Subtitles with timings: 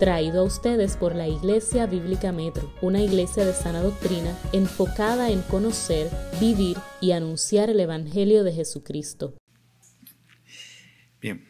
[0.00, 5.42] traído a ustedes por la Iglesia Bíblica Metro, una iglesia de sana doctrina enfocada en
[5.42, 9.34] conocer, vivir y anunciar el Evangelio de Jesucristo.
[11.20, 11.46] Bien,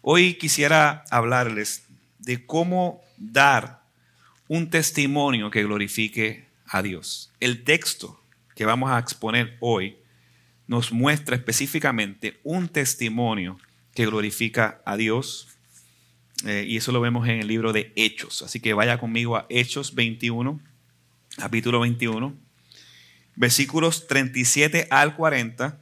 [0.00, 1.88] hoy quisiera hablarles
[2.20, 3.82] de cómo dar
[4.46, 7.32] un testimonio que glorifique a Dios.
[7.40, 8.20] El texto
[8.54, 9.96] que vamos a exponer hoy
[10.68, 13.58] nos muestra específicamente un testimonio
[13.92, 15.55] que glorifica a Dios.
[16.44, 18.42] Eh, y eso lo vemos en el libro de Hechos.
[18.42, 20.60] Así que vaya conmigo a Hechos 21,
[21.36, 22.36] capítulo 21,
[23.36, 25.80] versículos 37 al 40,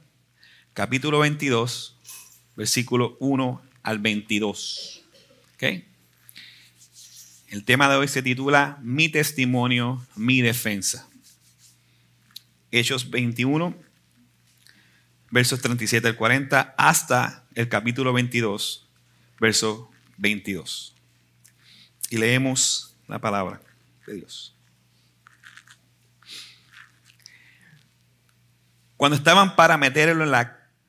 [0.73, 1.99] capítulo 22,
[2.55, 5.03] versículo 1 al 22.
[7.49, 11.07] El tema de hoy se titula Mi testimonio, mi defensa.
[12.71, 13.75] Hechos 21,
[15.31, 18.87] versos 37 al 40, hasta el capítulo 22,
[19.39, 20.95] verso 22.
[22.09, 23.61] Y leemos la palabra
[24.07, 24.55] de Dios.
[28.97, 30.23] Cuando estaban para meterlo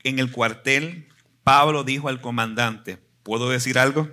[0.04, 1.08] en, el cuartel,
[1.42, 4.08] Pablo dijo al comandante, ¿puedo decir algo?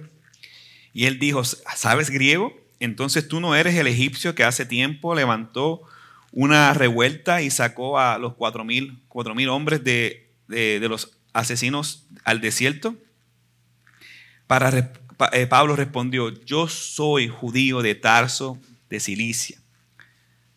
[0.93, 2.53] Y él dijo, ¿sabes griego?
[2.79, 5.83] Entonces tú no eres el egipcio que hace tiempo levantó
[6.31, 8.99] una revuelta y sacó a los cuatro mil,
[9.49, 10.31] hombres de,
[10.81, 12.95] los asesinos al desierto.
[14.47, 14.91] Para,
[15.31, 19.57] eh, Pablo respondió, yo soy judío de Tarso, de Cilicia,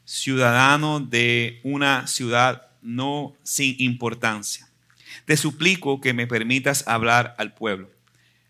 [0.05, 4.69] ciudadano de una ciudad no sin importancia.
[5.25, 7.91] Te suplico que me permitas hablar al pueblo.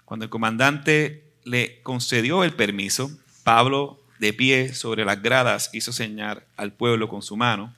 [0.05, 3.11] Cuando el comandante le concedió el permiso,
[3.45, 7.75] Pablo de pie sobre las gradas hizo señal al pueblo con su mano,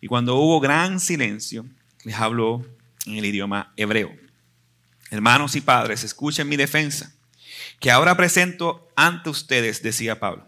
[0.00, 1.64] y cuando hubo gran silencio,
[2.04, 2.64] les habló
[3.06, 4.12] en el idioma hebreo.
[5.10, 7.14] Hermanos y padres, escuchen mi defensa,
[7.80, 10.46] que ahora presento ante ustedes, decía Pablo.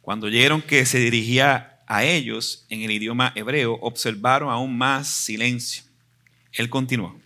[0.00, 5.84] Cuando oyeron que se dirigía a ellos en el idioma hebreo, observaron aún más silencio.
[6.52, 7.18] Él continuó,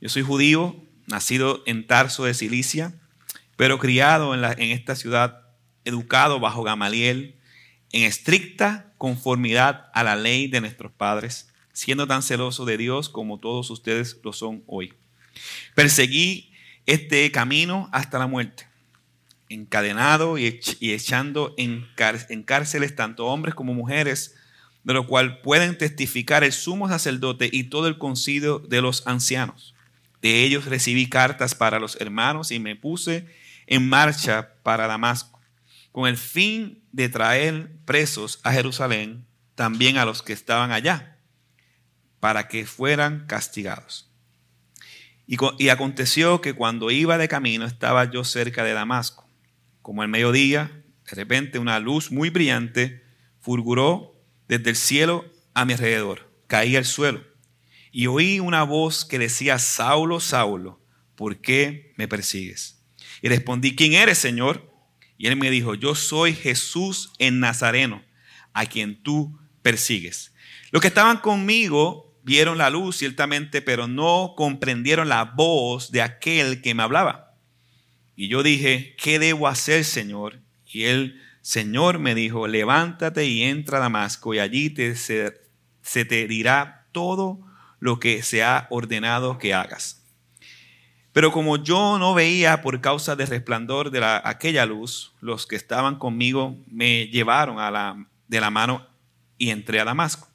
[0.00, 0.76] yo soy judío,
[1.06, 2.94] nacido en Tarso de Cilicia,
[3.56, 5.42] pero criado en, esta ciudad
[5.84, 7.36] educado bajo Gamaliel
[7.92, 13.38] en estricta conformidad a la ley de nuestros padres, siendo tan celoso de Dios como
[13.38, 14.94] todos ustedes lo son hoy.
[15.74, 16.52] Perseguí
[16.86, 18.66] este camino hasta la muerte,
[19.48, 21.86] encadenado y, echando en,
[22.28, 24.34] en cárceles tanto hombres como mujeres,
[24.84, 29.74] de lo cual pueden testificar el sumo sacerdote y todo el concilio de los ancianos.
[30.22, 33.26] De ellos recibí cartas para los hermanos y me puse
[33.66, 35.36] en marcha para Damasco
[35.96, 41.16] con el fin de traer presos a Jerusalén también a los que estaban allá,
[42.20, 44.05] para que fueran castigados.
[45.26, 49.28] Y, aconteció que cuando iba de camino estaba yo cerca de Damasco.
[49.82, 53.02] Como al mediodía, de repente una luz muy brillante
[53.40, 54.14] fulguró
[54.48, 56.32] desde el cielo a mi alrededor.
[56.46, 57.24] Caí al suelo
[57.96, 62.84] y oí una voz que decía, Saulo, Saulo, ¿por qué me persigues?
[63.22, 64.70] Y respondí, ¿quién eres, Señor?
[65.16, 68.04] Y él me dijo, yo soy Jesús en Nazareno,
[68.52, 70.34] a quien tú persigues.
[70.72, 76.60] Los que estaban conmigo vieron la luz ciertamente, pero no comprendieron la voz de aquel
[76.60, 77.36] que me hablaba.
[78.16, 80.40] Y yo dije, ¿qué debo hacer, Señor?
[80.66, 85.30] Y el Señor me dijo, levántate y entra a Damasco, y allí te, se,
[85.82, 87.46] te dirá todo
[87.78, 90.02] lo que se ha ordenado que hagas.
[91.12, 95.96] Pero como yo no veía por causa del resplandor de aquella luz, los que estaban
[96.00, 98.84] conmigo me llevaron la, de la mano
[99.38, 100.28] y entré a Damasco.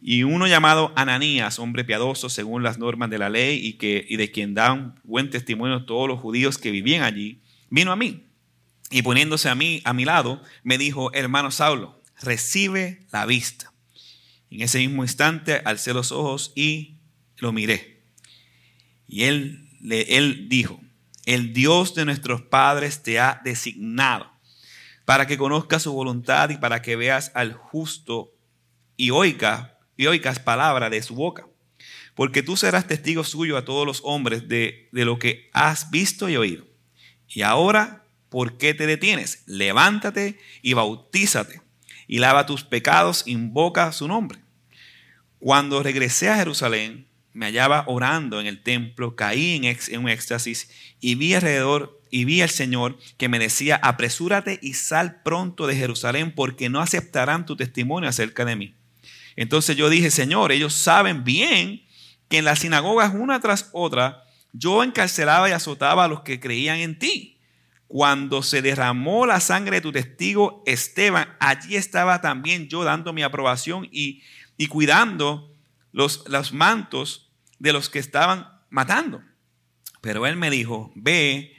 [0.00, 4.16] Y uno llamado Ananías, hombre piadoso según las normas de la ley y, que, y
[4.16, 8.24] de quien dan buen testimonio todos los judíos que vivían allí, vino a mí.
[8.90, 13.72] Y poniéndose a mí, a mi lado, me dijo, hermano Saulo, recibe la vista.
[14.50, 16.96] En ese mismo instante alcé los ojos y
[17.36, 17.98] lo miré
[19.08, 20.78] y él, él dijo,
[21.24, 24.30] el Dios de nuestros padres te ha designado
[25.06, 28.34] para que conozcas su voluntad y para que veas al justo
[28.98, 31.46] y oigas, y oigas palabra de su boca.
[32.14, 36.30] Porque tú serás testigo suyo a todos los hombres de, de lo que has visto
[36.30, 36.66] y oído.
[37.28, 39.42] Y ahora, ¿por qué te detienes?
[39.46, 41.60] Levántate y bautízate
[42.06, 44.38] y lava tus pecados, invoca su nombre.
[45.38, 51.14] Cuando regresé a Jerusalén, me hallaba orando en el templo, caí en, un éxtasis y
[51.14, 56.34] vi alrededor y vi al Señor que me decía, apresúrate y sal pronto de Jerusalén
[56.34, 58.74] porque no aceptarán tu testimonio acerca de mí.
[59.40, 61.86] Entonces yo dije, Señor, ellos saben bien
[62.28, 66.78] que en las sinagogas una tras otra yo encarcelaba y azotaba a los que creían
[66.78, 67.36] en ti.
[67.86, 73.22] cuando se derramó la sangre de tu testigo Esteban, allí estaba también yo dando mi
[73.22, 74.22] aprobación y,
[74.58, 75.54] y cuidando
[75.92, 77.30] los, los mantos
[77.60, 79.22] de los que estaban matando.
[80.00, 81.54] Pero él me dijo, ve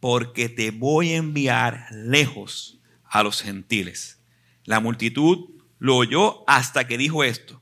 [0.00, 4.20] porque te voy a enviar lejos a los gentiles.
[4.64, 7.60] La multitud lo oyó hasta que dijo esto.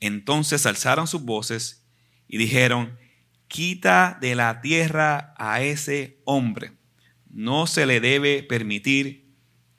[0.00, 1.86] Entonces alzaron sus voces
[2.28, 2.98] y dijeron,
[3.48, 6.72] quita de la tierra a ese hombre.
[7.30, 9.24] No se le debe permitir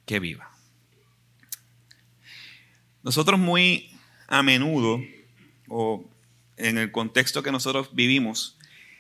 [0.06, 0.50] que viva.
[3.04, 3.92] Nosotros muy
[4.28, 5.02] a menudo,
[5.68, 6.10] o
[6.56, 8.58] en el contexto que nosotros vivimos,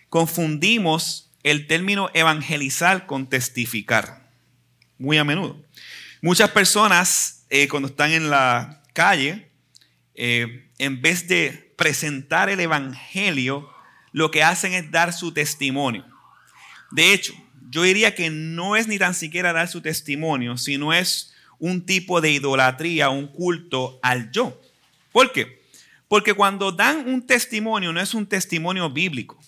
[0.10, 4.30] confundimos el término evangelizar con testificar.
[4.98, 5.64] Muy a menudo.
[6.22, 9.52] Muchas personas eh, cuando están en la calle,
[10.16, 13.70] eh, en vez de presentar el evangelio,
[14.12, 16.06] lo que hacen es dar su testimonio.
[16.92, 17.34] De hecho,
[17.70, 22.22] yo diría que no es ni tan siquiera dar su testimonio, sino es un tipo
[22.22, 24.60] de idolatría, un culto al yo.
[25.12, 25.62] ¿Por qué?
[26.08, 29.40] Porque cuando dan un testimonio no es un testimonio bíblico.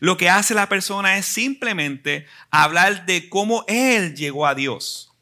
[0.00, 5.12] Lo que hace la persona es simplemente hablar de cómo él llegó a Dios,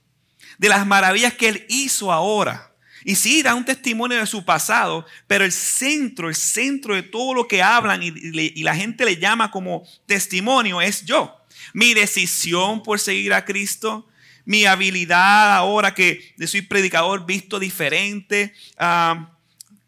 [0.59, 2.74] de las maravillas que él hizo ahora.
[3.05, 7.35] Y sí, da un testimonio de su pasado, pero el centro, el centro de todo
[7.35, 11.37] lo que hablan y, la gente le llama como testimonio es yo.
[11.73, 14.09] Mi decisión por seguir a Cristo,
[14.45, 18.55] mi habilidad ahora que soy predicador visto diferente,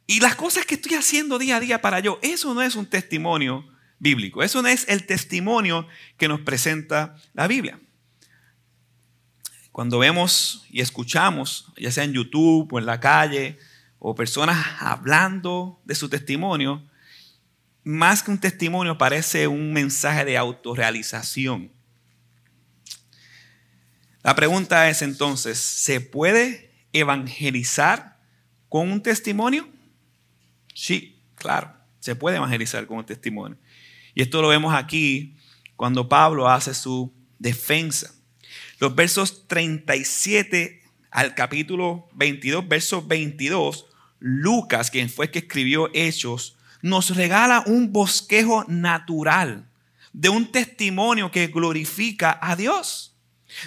[0.06, 2.18] y las cosas que estoy haciendo día a día para yo.
[2.22, 3.66] Eso no es un testimonio
[3.98, 4.42] bíblico.
[4.42, 5.86] Eso no es el testimonio
[6.16, 7.80] que nos presenta la Biblia.
[9.76, 13.58] Cuando vemos y escuchamos, ya sea en YouTube o en la calle,
[13.98, 16.82] o personas hablando de su testimonio,
[17.84, 21.70] más que un testimonio parece un mensaje de autorrealización.
[24.22, 28.18] La pregunta es entonces, ¿se puede evangelizar
[28.70, 29.68] con un testimonio?
[30.72, 33.58] Sí, claro, se puede evangelizar con un testimonio.
[34.14, 35.36] Y esto lo vemos aquí
[35.76, 38.15] cuando Pablo hace su defensa.
[38.78, 43.86] Los versos 37 al capítulo 22, verso 22,
[44.18, 49.66] Lucas, quien fue que escribió Hechos, nos regala un bosquejo natural
[50.12, 53.16] de un testimonio que glorifica a Dios.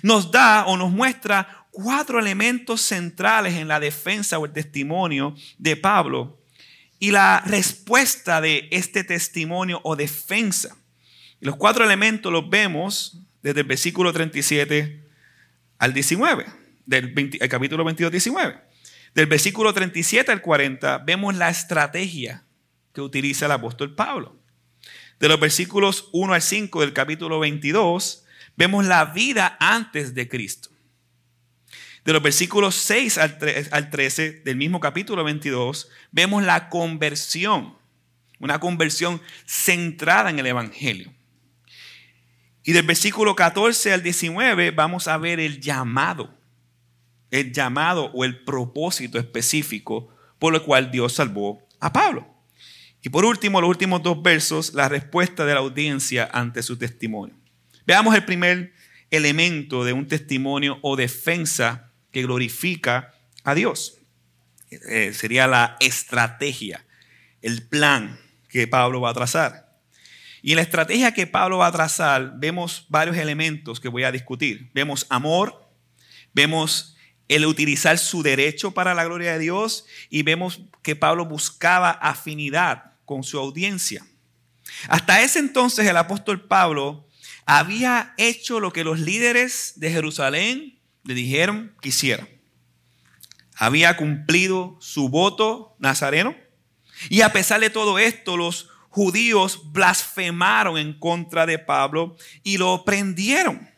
[0.03, 5.75] Nos da o nos muestra cuatro elementos centrales en la defensa o el testimonio de
[5.75, 6.39] Pablo
[6.99, 10.75] y la respuesta de este testimonio o defensa.
[11.39, 15.03] los cuatro elementos los vemos desde el versículo 37
[15.77, 16.45] al 19,
[16.85, 17.13] del
[17.49, 18.61] capítulo 22, 19.
[19.13, 22.43] Del versículo 37 al 40 vemos la estrategia
[22.93, 24.37] que utiliza el apóstol Pablo.
[25.19, 28.25] De los versículos 1 al 5 del capítulo 22
[28.55, 30.69] vemos la vida antes de Cristo.
[32.05, 37.77] De los versículos 6 al 13 del mismo capítulo 22, vemos la conversión,
[38.39, 41.13] una conversión centrada en el Evangelio.
[42.63, 46.37] Y del versículo 14 al 19 vamos a ver el llamado,
[47.31, 50.09] el llamado o el propósito específico
[50.39, 52.27] por el cual Dios salvó a Pablo.
[53.01, 57.35] Y por último, los últimos dos versos, la respuesta de la audiencia ante su testimonio.
[57.85, 58.73] Veamos el primer
[59.09, 63.97] elemento de un testimonio o defensa que glorifica a Dios.
[64.69, 66.85] Eh, sería la estrategia,
[67.41, 68.19] el plan
[68.49, 69.68] que Pablo va a trazar.
[70.41, 74.11] Y en la estrategia que Pablo va a trazar vemos varios elementos que voy a
[74.11, 74.69] discutir.
[74.73, 75.69] Vemos amor,
[76.33, 76.95] vemos
[77.27, 82.93] el utilizar su derecho para la gloria de Dios y vemos que Pablo buscaba afinidad
[83.05, 84.05] con su audiencia.
[84.87, 87.07] Hasta ese entonces el apóstol Pablo
[87.45, 92.27] había hecho lo que los líderes de Jerusalén le dijeron que hiciera.
[93.55, 96.35] Había cumplido su voto nazareno.
[97.09, 102.83] Y a pesar de todo esto, los judíos blasfemaron en contra de Pablo y lo
[102.83, 103.69] prendieron.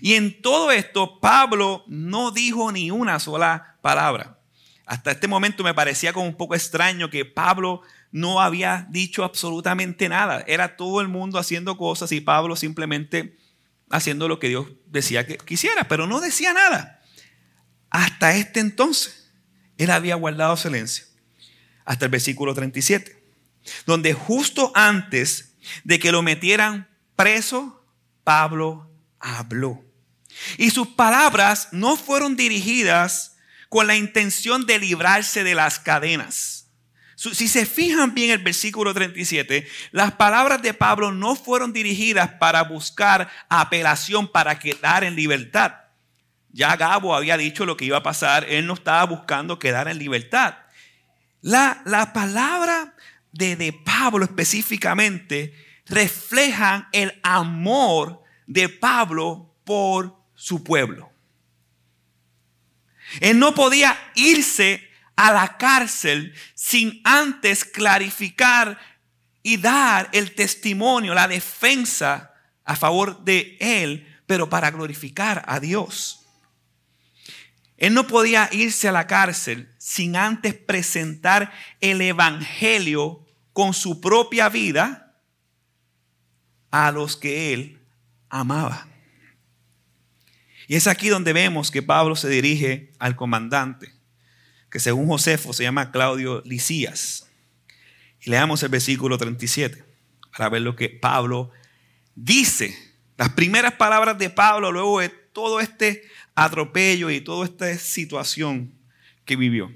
[0.00, 4.40] Y en todo esto, Pablo no dijo ni una sola palabra.
[4.84, 7.82] Hasta este momento me parecía como un poco extraño que Pablo
[8.12, 10.44] no había dicho absolutamente nada.
[10.46, 13.36] Era todo el mundo haciendo cosas y Pablo simplemente
[13.90, 17.02] haciendo lo que Dios decía que quisiera, pero no decía nada.
[17.90, 19.32] Hasta este entonces,
[19.76, 21.04] él había guardado silencio.
[21.84, 23.15] Hasta el versículo 37,
[23.86, 25.54] donde justo antes
[25.84, 27.84] de que lo metieran preso,
[28.24, 29.84] Pablo habló.
[30.58, 33.36] Y sus palabras no fueron dirigidas
[33.68, 36.68] con la intención de librarse de las cadenas.
[37.16, 42.62] si se fijan bien el versículo 37, las palabras de Pablo no fueron dirigidas para
[42.62, 45.72] buscar apelación para quedar en libertad.
[46.50, 49.98] Ya Gabo había dicho lo que iba a pasar, él no estaba buscando quedar en
[49.98, 50.56] libertad.
[51.40, 52.95] La, la palabra
[53.36, 55.54] de, Pablo específicamente
[55.86, 61.10] reflejan el amor de Pablo por su pueblo.
[63.20, 68.78] Él no podía irse a la cárcel sin antes clarificar
[69.42, 76.20] y dar el testimonio, la defensa a favor de él, pero para glorificar a Dios.
[77.76, 83.25] Él no podía irse a la cárcel sin antes presentar el Evangelio
[83.56, 85.18] con su propia vida
[86.70, 87.80] a los que él
[88.28, 88.86] amaba.
[90.68, 93.94] Y es aquí donde vemos que Pablo se dirige al comandante
[94.70, 97.30] que según Josefo se llama Claudio Licías.
[98.20, 99.82] Y leamos el versículo 37
[100.36, 101.50] para ver lo que Pablo
[102.14, 102.76] dice.
[103.16, 106.02] Las primeras palabras de Pablo luego de todo este
[106.34, 108.74] atropello y toda esta situación
[109.24, 109.72] que vivió.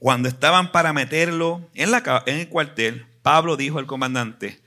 [0.00, 4.58] Cuando estaban para meterlo en, la, en el cuartel, Pablo dijo al comandante,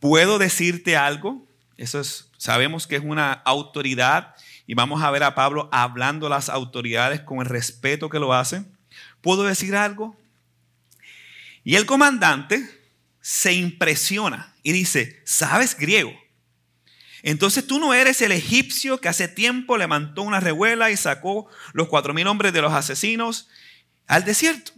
[0.00, 1.46] ¿puedo decirte algo?
[1.76, 4.34] Eso es, sabemos que es una autoridad
[4.66, 8.32] y vamos a ver a Pablo hablando a las autoridades con el respeto que lo
[8.32, 8.66] hacen.
[9.20, 10.16] ¿Puedo decir algo?
[11.64, 12.66] Y el comandante
[13.20, 16.18] se impresiona y dice, ¿sabes griego?
[17.22, 21.88] Entonces tú no eres el egipcio que hace tiempo levantó una revuela y sacó los
[21.88, 23.48] cuatro mil hombres de los asesinos
[24.12, 24.72] al desierto.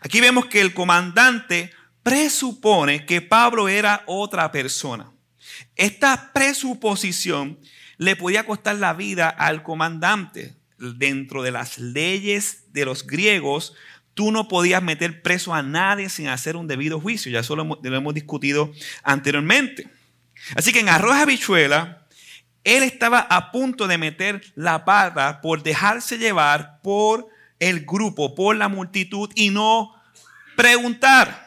[0.00, 1.70] Aquí vemos que el comandante
[2.02, 5.12] presupone que Pablo era otra persona.
[5.76, 7.58] Esta presuposición
[7.98, 10.54] le podía costar la vida al comandante.
[10.78, 13.74] Dentro de las leyes de los griegos,
[14.14, 17.30] tú no podías meter preso a nadie sin hacer un debido juicio.
[17.30, 19.86] Ya eso lo, hemos discutido anteriormente.
[20.56, 22.06] Así que en arroz habichuela,
[22.64, 27.33] él estaba a punto de meter la pata por dejarse llevar por
[27.68, 29.94] el grupo, por la multitud y no
[30.56, 31.44] preguntar.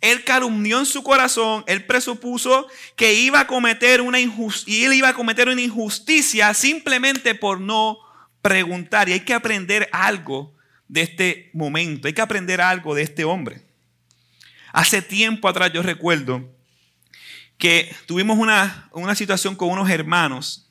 [0.00, 2.66] Él calumnió en su corazón, él presupuso
[2.96, 7.98] que iba a cometer una injusticia, él iba a cometer una injusticia simplemente por no
[8.40, 9.08] preguntar.
[9.08, 10.54] Y hay que aprender algo
[10.88, 13.66] de este momento, hay que aprender algo de este hombre.
[14.72, 16.48] Hace tiempo atrás yo recuerdo
[17.58, 20.70] que tuvimos una, una situación con unos hermanos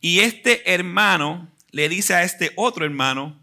[0.00, 3.38] y este hermano le dice a este otro hermano,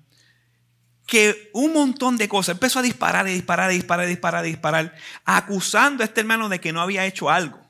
[1.14, 4.50] que un montón de cosas, empezó a disparar y disparar y disparar y disparar y
[4.50, 7.64] disparar, acusando a este hermano de que no había hecho algo.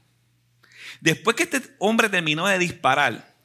[1.01, 3.35] Después que este hombre terminó de disparar,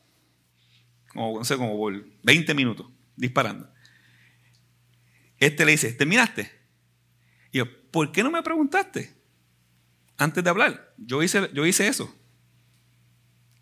[1.09, 2.87] como, no sé, como por 20 minutos
[3.17, 3.69] disparando,
[5.37, 6.49] este le dice, ¿terminaste?
[7.51, 9.13] Y yo, ¿por qué no me preguntaste
[10.17, 10.95] antes de hablar?
[10.97, 12.15] Yo hice, yo hice eso.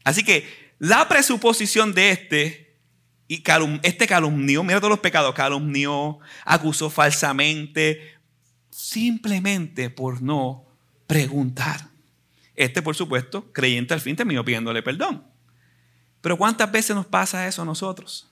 [0.05, 2.66] Así que la presuposición de este
[3.29, 3.43] y
[3.83, 8.15] este calumnió, mira todos los pecados, calumnió, acusó falsamente,
[8.71, 10.65] simplemente por no
[11.07, 11.89] preguntar.
[12.55, 15.27] Este, por supuesto, creyente al fin terminó pidiéndole perdón.
[16.21, 18.31] Pero ¿cuántas veces nos pasa eso a nosotros?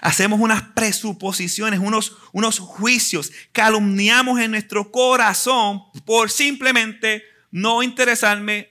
[0.00, 8.70] Hacemos unas presuposiciones, unos, unos juicios, calumniamos en nuestro corazón por simplemente no interesarme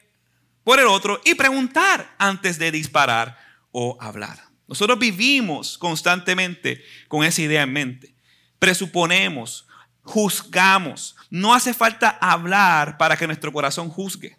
[0.64, 3.38] por el otro y preguntar antes de disparar
[3.72, 4.49] o hablar.
[4.70, 8.14] Nosotros vivimos constantemente con esa idea en mente.
[8.60, 9.68] Presuponemos,
[10.04, 11.16] juzgamos.
[11.32, 14.38] No hace falta hablar para que nuestro corazón juzgue.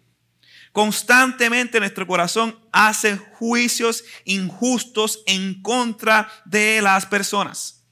[0.71, 7.83] Constantemente nuestro corazón hace juicios injustos en contra de las personas.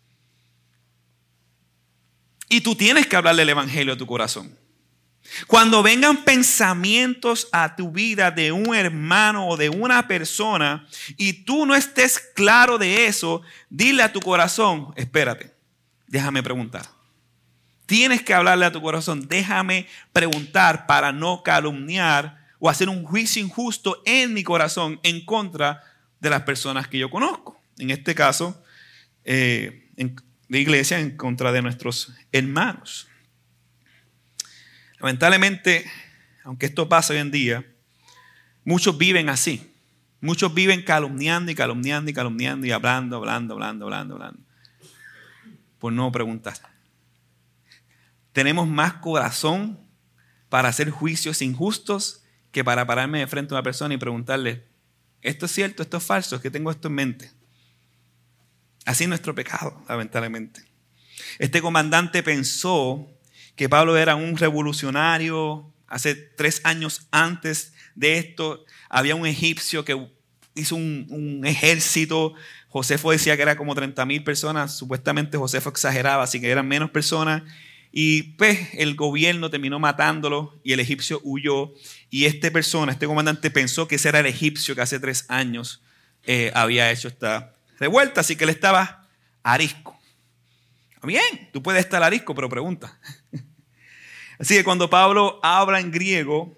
[2.48, 4.59] Y tú tienes que hablarle el Evangelio a tu corazón.
[5.48, 11.66] Cuando vengan pensamientos a tu vida de un hermano o de una persona y tú
[11.66, 15.54] no estés claro de eso, dile a tu corazón, espérate,
[16.08, 16.86] déjame preguntar.
[17.86, 23.42] Tienes que hablarle a tu corazón, déjame preguntar para no calumniar o hacer un juicio
[23.42, 25.84] injusto en mi corazón en contra
[26.20, 27.60] de las personas que yo conozco.
[27.80, 28.62] En este caso,
[29.24, 33.09] eh, de iglesia en contra de nuestros hermanos.
[35.00, 35.90] Lamentablemente,
[36.44, 37.66] aunque esto pasa hoy en día,
[38.64, 39.74] muchos viven así.
[40.22, 44.40] Muchos viven calumniando y calumniando y calumniando y hablando, hablando, hablando, hablando, hablando.
[45.80, 46.58] Por no preguntar.
[48.34, 49.80] Tenemos más corazón
[50.50, 54.66] para hacer juicios injustos que para pararme de frente a una persona y preguntarle,
[55.22, 55.84] ¿esto es cierto?
[55.84, 56.36] ¿Esto es falso?
[56.36, 57.32] ¿Es que tengo esto en mente?
[58.86, 60.64] Así es nuestro pecado, lamentablemente.
[61.38, 63.08] Este comandante pensó
[63.60, 65.70] que Pablo era un revolucionario.
[65.86, 70.02] Hace tres años antes de esto había un egipcio que
[70.56, 72.36] hizo un, ejército.
[72.70, 74.78] Josefo decía que era como 30 mil personas.
[74.78, 77.44] Supuestamente Josefo exageraba, así que eran menos personas.
[77.92, 81.74] Y pues el gobierno terminó matándolo y el egipcio huyó.
[82.10, 85.82] Y esta persona, este comandante, pensó que ese era el egipcio que hace tres años
[86.24, 88.22] eh, había hecho esta revuelta.
[88.22, 89.10] Así que él estaba
[89.44, 89.99] arisco.
[91.04, 93.00] Bien, tú puedes estar arisco, pero pregunta.
[94.40, 96.58] Así que cuando Pablo habla en griego,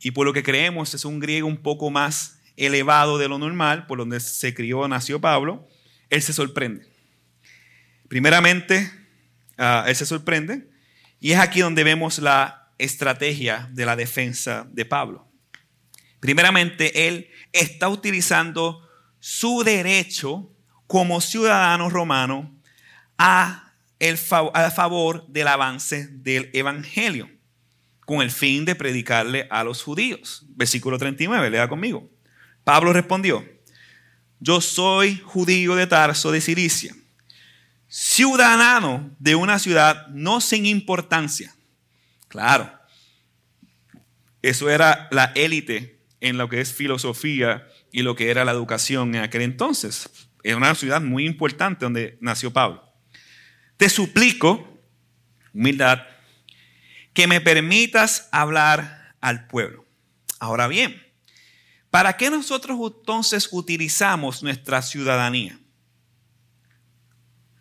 [0.00, 3.86] y por lo que creemos es un griego un poco más elevado de lo normal,
[3.86, 5.66] por donde se crió, nació Pablo,
[6.10, 6.86] él se sorprende.
[8.08, 8.90] Primeramente,
[9.56, 10.68] ah, él se sorprende,
[11.20, 15.26] y es aquí donde vemos la estrategia de la defensa de Pablo.
[16.20, 18.88] Primeramente, él está utilizando
[19.20, 20.50] su derecho
[20.86, 22.57] como ciudadano romano
[23.18, 24.18] a, el,
[24.54, 27.28] a favor del avance del Evangelio,
[28.06, 30.46] con el fin de predicarle a los judíos.
[30.50, 32.08] Versículo 39, lea conmigo.
[32.64, 33.44] Pablo respondió,
[34.40, 36.94] yo soy judío de Tarso de Cilicia,
[37.88, 41.54] ciudadano de una ciudad no sin importancia.
[42.28, 42.70] Claro,
[44.42, 49.14] eso era la élite en lo que es filosofía y lo que era la educación
[49.14, 50.08] en aquel entonces.
[50.42, 52.87] Era una ciudad muy importante donde nació Pablo.
[53.78, 54.68] Te suplico,
[55.54, 56.00] humildad,
[57.14, 59.86] que me permitas hablar al pueblo.
[60.40, 61.00] Ahora bien,
[61.88, 65.58] ¿para qué nosotros entonces utilizamos nuestra ciudadanía?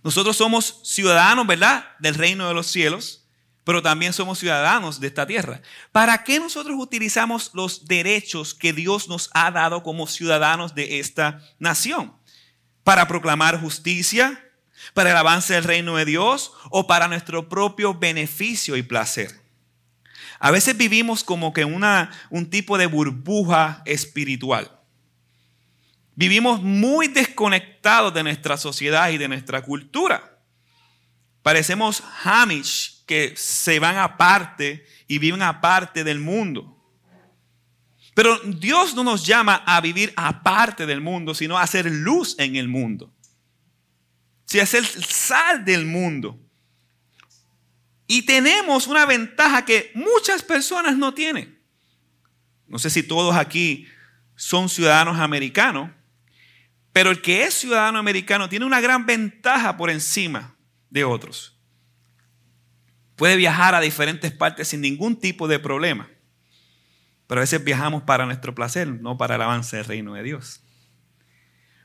[0.04, 3.28] Nosotros somos ciudadanos, ¿verdad?, del reino de los cielos,
[3.64, 5.62] pero también somos ciudadanos de esta tierra.
[5.92, 11.42] ¿Para qué nosotros utilizamos los derechos que Dios nos ha dado como ciudadanos de esta
[11.60, 12.14] nación?
[12.84, 14.47] ¿Para proclamar justicia?
[14.93, 19.31] Para el avance del reino de Dios o para nuestro propio beneficio y placer.
[20.39, 24.72] A veces vivimos como que una, un tipo de burbuja espiritual.
[26.15, 30.39] Vivimos muy desconectados de nuestra sociedad y de nuestra cultura.
[31.42, 36.74] Parecemos Hamish que se van aparte y viven aparte del mundo.
[38.13, 42.55] Pero Dios no nos llama a vivir aparte del mundo, sino a hacer luz en
[42.55, 43.13] el mundo
[44.48, 46.40] si es el sal del mundo.
[48.07, 51.62] Y tenemos una ventaja que muchas personas no tienen.
[52.66, 53.88] No sé si todos aquí
[54.36, 55.92] son ciudadanos americanos,
[56.94, 60.55] pero el que es ciudadano americano tiene una gran ventaja por encima
[60.90, 61.60] de otros.
[63.18, 66.10] Puede viajar a diferentes partes sin ningún tipo de problema,
[67.27, 70.64] pero a veces viajamos para nuestro placer, no para el avance del reino de Dios.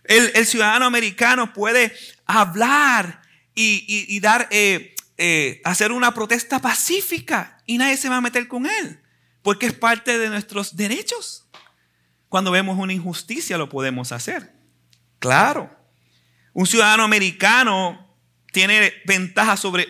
[0.04, 1.94] El, ciudadano americano puede
[2.26, 3.22] hablar
[3.54, 8.66] y, dar, eh, eh, hacer una protesta pacífica y nadie se va a meter con
[8.66, 9.00] él,
[9.42, 11.46] porque es parte de nuestros derechos.
[12.28, 14.52] Cuando vemos una injusticia lo podemos hacer.
[15.18, 15.70] Claro.
[16.52, 18.16] Un ciudadano americano
[18.52, 19.86] tiene ventaja sobre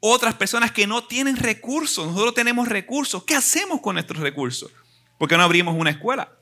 [0.00, 2.06] otras personas que no tienen recursos.
[2.06, 3.24] Nosotros tenemos recursos.
[3.24, 4.70] ¿Qué hacemos con nuestros recursos?
[5.18, 6.32] ¿Por qué no abrimos una escuela?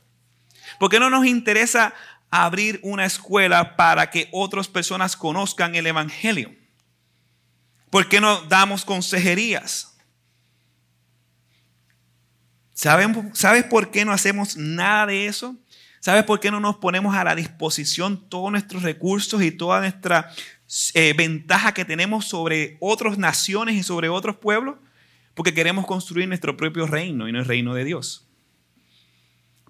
[0.79, 1.95] ¿Por qué no nos interesa
[2.42, 6.53] abrir una escuela para que otras personas conozcan el Evangelio?
[7.90, 9.97] ¿Por qué no damos consejerías?
[12.73, 15.57] ¿Sabes por qué no hacemos nada de eso?
[16.01, 20.31] ¿Sabes por qué no nos ponemos a la disposición todos nuestros recursos y toda nuestra
[20.94, 24.75] eh, ventaja que tenemos sobre otras naciones y sobre otros pueblos?
[25.35, 28.24] Porque queremos construir nuestro propio reino y no el reino de Dios.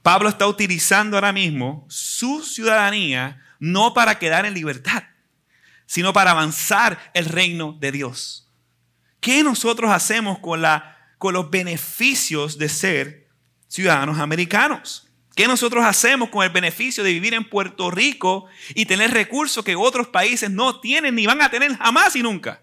[0.05, 5.03] Pablo está utilizando ahora mismo su ciudadanía no para quedar en libertad,
[5.87, 8.53] sino para avanzar el reino de Dios.
[9.21, 10.63] ¿Qué nosotros hacemos con,
[11.17, 13.31] con los beneficios de ser
[13.67, 15.09] ciudadanos americanos?
[15.35, 19.75] ¿Qué nosotros hacemos con el beneficio de vivir en Puerto Rico y tener recursos que
[19.75, 22.63] otros países no tienen ni van a tener jamás y nunca?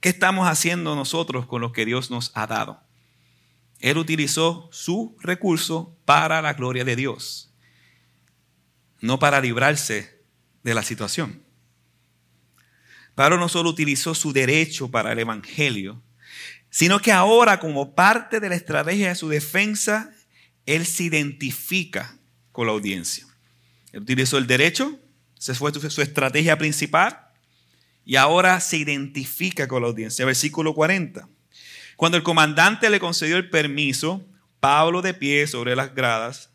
[0.00, 2.84] ¿Qué estamos haciendo nosotros con lo que Dios nos ha dado?
[3.84, 7.52] Él utilizó su recurso para la gloria de Dios,
[9.02, 10.22] no para librarse
[10.62, 11.42] de la situación.
[13.14, 16.02] Pablo no solo utilizó su derecho para el Evangelio,
[16.70, 20.14] sino que ahora como parte de la estrategia de su defensa,
[20.64, 22.16] él se identifica
[22.52, 23.26] con la audiencia.
[23.92, 24.98] Él utilizó el derecho,
[25.38, 27.32] esa fue su estrategia principal,
[28.06, 30.24] y ahora se identifica con la audiencia.
[30.24, 31.28] Versículo 40.
[32.04, 34.22] Cuando el comandante le concedió el permiso,
[34.60, 36.50] Pablo de pie sobre las gradas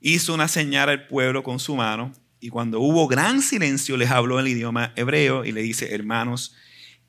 [0.00, 4.40] hizo una señal al pueblo con su mano Y cuando hubo gran silencio, les habló
[4.40, 6.56] el idioma hebreo y le dice hermanos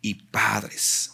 [0.02, 1.14] y padres.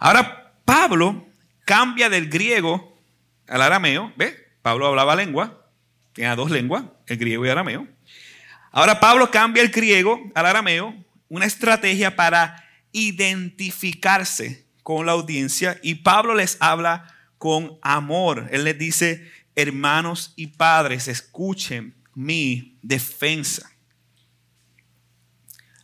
[0.00, 1.26] Ahora, Pablo
[1.66, 2.98] cambia del griego
[3.46, 4.14] al arameo.
[4.16, 4.48] ¿Ve?
[4.62, 5.68] Pablo hablaba lengua,
[6.14, 7.86] tenía dos lenguas, el griego y el arameo.
[8.72, 10.94] Ahora Pablo cambia el griego al arameo,
[11.28, 18.48] una estrategia para identificarse con la audiencia y Pablo les habla con amor.
[18.52, 23.72] Él les dice, hermanos y padres, escuchen mi defensa.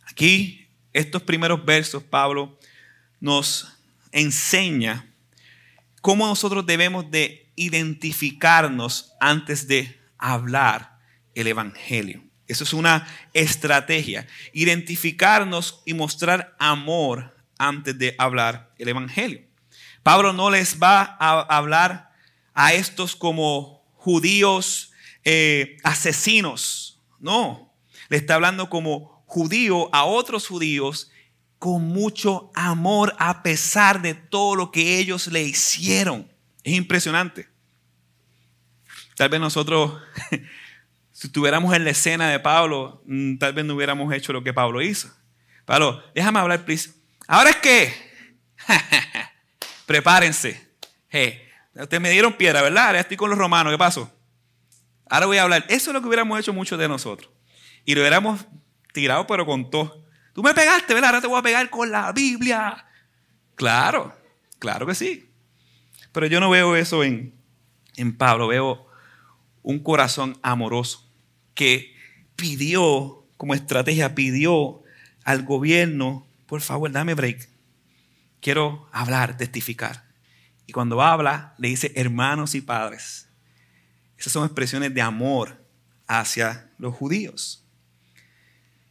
[0.05, 2.57] Aquí, estos primeros versos, Pablo
[3.19, 3.67] nos
[4.11, 5.07] enseña
[6.01, 10.99] cómo nosotros debemos de identificarnos antes de hablar
[11.33, 12.23] el Evangelio.
[12.47, 14.27] Eso es una estrategia.
[14.53, 19.41] Identificarnos y mostrar amor antes de hablar el Evangelio.
[20.03, 22.11] Pablo no les va a hablar
[22.53, 24.91] a estos como judíos
[25.23, 26.99] eh, asesinos.
[27.19, 27.71] No,
[28.09, 31.11] le está hablando como judío a otros judíos
[31.59, 36.27] con mucho amor a pesar de todo lo que ellos le hicieron.
[36.63, 37.47] Es impresionante.
[39.15, 40.01] Tal vez nosotros,
[41.11, 44.51] si estuviéramos en la escena de Pablo, mm, tal vez no hubiéramos hecho lo que
[44.51, 45.11] Pablo hizo.
[45.65, 47.00] Pablo, déjame hablar, please.
[47.31, 47.93] Ahora es que,
[49.85, 50.67] prepárense.
[51.07, 51.41] Hey,
[51.73, 52.87] ustedes me dieron piedra, ¿verdad?
[52.87, 54.11] Ahora estoy con los romanos, ¿qué pasó?
[55.09, 55.63] Ahora voy a hablar.
[55.69, 57.31] Eso es lo que hubiéramos hecho muchos de nosotros.
[57.85, 58.45] Y lo hubiéramos
[58.91, 60.05] tirado, pero con todo.
[60.33, 61.11] Tú me pegaste, ¿verdad?
[61.11, 62.85] Ahora te voy a pegar con la Biblia.
[63.55, 64.13] Claro,
[64.59, 65.29] claro que sí.
[66.11, 67.33] Pero yo no veo eso en,
[67.95, 68.49] en Pablo.
[68.49, 68.87] Veo
[69.63, 71.09] un corazón amoroso
[71.53, 71.95] que
[72.35, 74.83] pidió, como estrategia, pidió
[75.23, 77.47] al gobierno, por favor, dame break.
[78.41, 80.03] Quiero hablar, testificar.
[80.67, 83.29] Y cuando habla, le dice hermanos y padres.
[84.17, 85.65] Esas son expresiones de amor
[86.07, 87.63] hacia los judíos.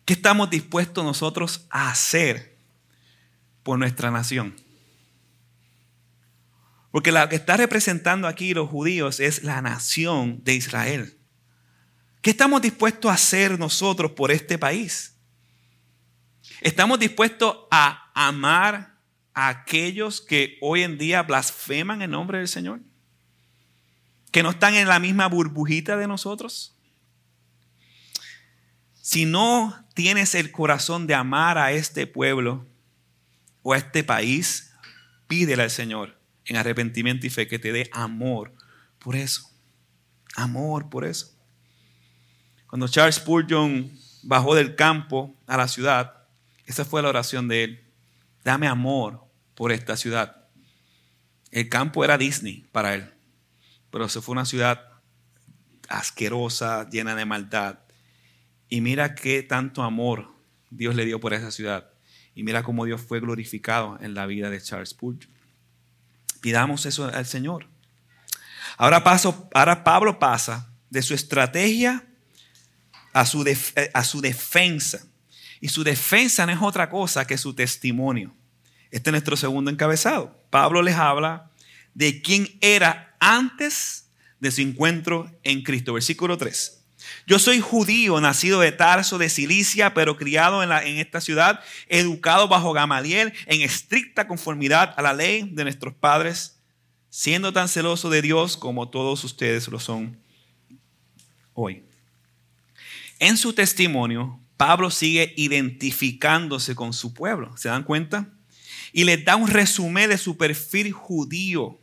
[0.07, 2.57] ¿Qué estamos dispuestos nosotros a hacer
[3.63, 4.57] por nuestra nación?
[6.91, 11.19] Porque la que está representando aquí los judíos es la nación de Israel.
[12.23, 15.20] ¿Qué estamos dispuestos a hacer nosotros por este país?
[16.61, 18.99] ¿Estamos dispuestos a amar
[19.33, 22.81] a aquellos que hoy en día blasfeman el nombre del Señor?
[24.31, 26.77] ¿Que no están en la misma burbujita de nosotros?
[29.01, 32.67] Si no tienes el corazón de amar a este pueblo
[33.63, 34.73] o a este país,
[35.27, 38.53] pídele al Señor en arrepentimiento y fe que te dé amor
[38.99, 39.51] por eso.
[40.37, 41.35] Amor por eso.
[42.67, 43.91] Cuando Charles Spurgeon
[44.23, 46.20] bajó del campo a la ciudad,
[46.71, 47.85] esa fue la oración de él.
[48.45, 49.25] Dame amor
[49.57, 50.47] por esta ciudad.
[51.51, 53.13] El campo era Disney para él,
[53.91, 54.81] pero se fue una ciudad
[55.89, 57.81] asquerosa, llena de maldad.
[58.69, 60.33] Y mira qué tanto amor
[60.71, 61.91] Dios le dio por esa ciudad.
[62.37, 65.29] Y mira cómo Dios fue glorificado en la vida de Charles Spurgeon.
[66.41, 67.67] Pidamos eso al Señor.
[68.77, 72.07] Ahora, paso, ahora Pablo pasa de su estrategia
[73.13, 75.10] a su, eh, a su defensa.
[75.61, 78.35] Y su defensa no es otra cosa que su testimonio.
[78.91, 80.37] Este es nuestro segundo encabezado.
[80.51, 81.51] Pablo les habla
[81.95, 84.09] de quién era antes
[84.41, 85.93] de su encuentro en Cristo.
[85.93, 86.79] Versículo 3.
[87.27, 92.49] Yo soy judío, nacido de Tarso, de Cilicia, pero criado en, en, esta ciudad, educado
[92.49, 96.61] bajo Gamaliel, en estricta conformidad a la ley de nuestros padres,
[97.09, 100.19] siendo tan celoso de Dios como todos ustedes lo son
[101.55, 101.85] hoy.
[103.19, 107.57] En su testimonio, Pablo sigue identificándose con su pueblo.
[107.57, 108.29] ¿Se dan cuenta?
[108.93, 111.81] Y les da un resumen de su perfil judío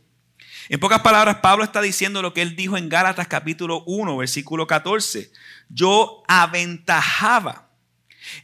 [0.68, 4.66] en pocas palabras, Pablo está diciendo lo que él dijo en Gálatas capítulo 1, versículo
[4.66, 5.32] 14.
[5.70, 7.70] Yo aventajaba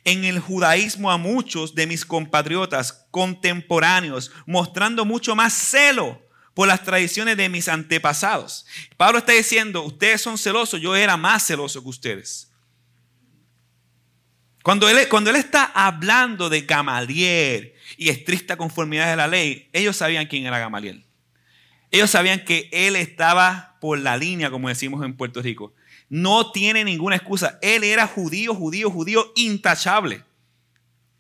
[0.05, 6.83] en el judaísmo a muchos de mis compatriotas contemporáneos, mostrando mucho más celo por las
[6.83, 8.65] tradiciones de mis antepasados.
[8.97, 12.54] Pablo está diciendo, ustedes son celosos, yo era más celoso que ustedes.
[14.65, 19.95] Cuando él, cuando él está hablando de Gamaliel y estricta conformidad de la ley, ellos
[19.95, 21.05] sabían quién era Gamaliel.
[21.91, 25.75] Ellos sabían que él estaba por la línea, como decimos en Puerto Rico.
[26.09, 27.59] No tiene ninguna excusa.
[27.61, 30.25] Él era judío, judío, judío intachable.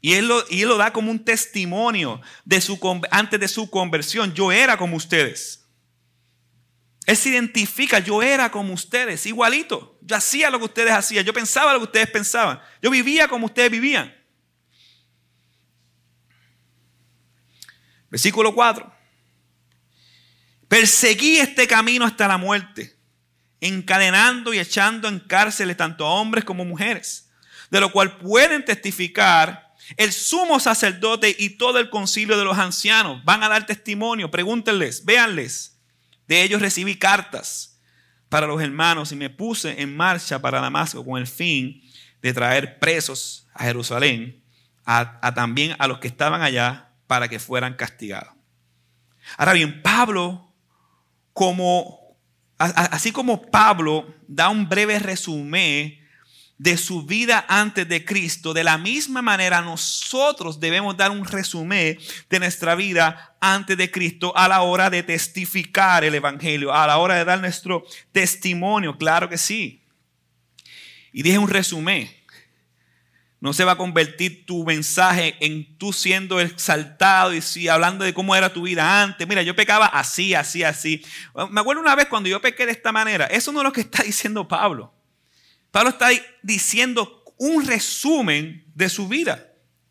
[0.00, 2.80] Y él lo, y él lo da como un testimonio de su,
[3.10, 4.32] antes de su conversión.
[4.32, 5.63] Yo era como ustedes.
[7.06, 9.98] Él se identifica, yo era como ustedes, igualito.
[10.00, 13.46] Yo hacía lo que ustedes hacían, yo pensaba lo que ustedes pensaban, yo vivía como
[13.46, 14.14] ustedes vivían.
[18.10, 18.94] Versículo 4.
[20.68, 22.96] Perseguí este camino hasta la muerte,
[23.60, 27.30] encadenando y echando en cárceles tanto a hombres como mujeres,
[27.70, 33.22] de lo cual pueden testificar el sumo sacerdote y todo el concilio de los ancianos.
[33.24, 35.73] Van a dar testimonio, pregúntenles, véanles.
[36.26, 37.78] De ellos recibí cartas
[38.28, 41.82] para los hermanos y me puse en marcha para Damasco con el fin
[42.20, 44.42] de traer presos a Jerusalén,
[44.84, 48.34] a, también a los que estaban allá para que fueran castigados.
[49.36, 50.52] Ahora bien, Pablo,
[51.32, 52.16] como,
[52.58, 56.03] así como Pablo da un breve resumen
[56.58, 61.98] de su vida antes de Cristo, de la misma manera nosotros debemos dar un resumen
[62.30, 66.98] de nuestra vida antes de Cristo a la hora de testificar el Evangelio, a la
[66.98, 69.82] hora de dar nuestro testimonio, claro que sí.
[71.12, 72.10] Y dije un resumen.
[73.40, 78.14] No se va a convertir tu mensaje en tú siendo exaltado y sí, hablando de
[78.14, 79.28] cómo era tu vida antes.
[79.28, 81.04] Mira, yo pecaba así, así, así.
[81.50, 83.26] Me acuerdo una vez cuando yo pequé de esta manera.
[83.26, 84.93] Eso no es lo que está diciendo Pablo.
[85.74, 86.10] Pablo está
[86.40, 89.44] diciendo un resumen de su vida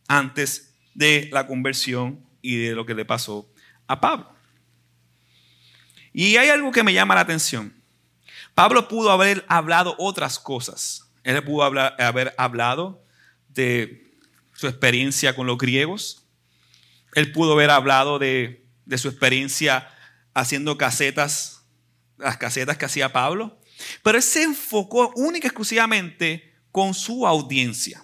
[0.08, 3.52] antes de la conversión y de lo que le pasó
[3.86, 4.34] a Pablo.
[6.14, 7.74] Y hay algo que me llama la atención.
[8.56, 11.12] Pablo pudo haber hablado otras cosas.
[11.26, 13.04] Él pudo haber hablado
[13.50, 14.16] de
[14.54, 16.26] su experiencia con los griegos.
[17.14, 18.66] Él pudo haber hablado de,
[18.96, 19.90] su experiencia
[20.34, 21.66] haciendo casetas,
[22.18, 23.60] las casetas que hacía Pablo.
[24.02, 28.04] Pero él se enfocó única y exclusivamente con su audiencia.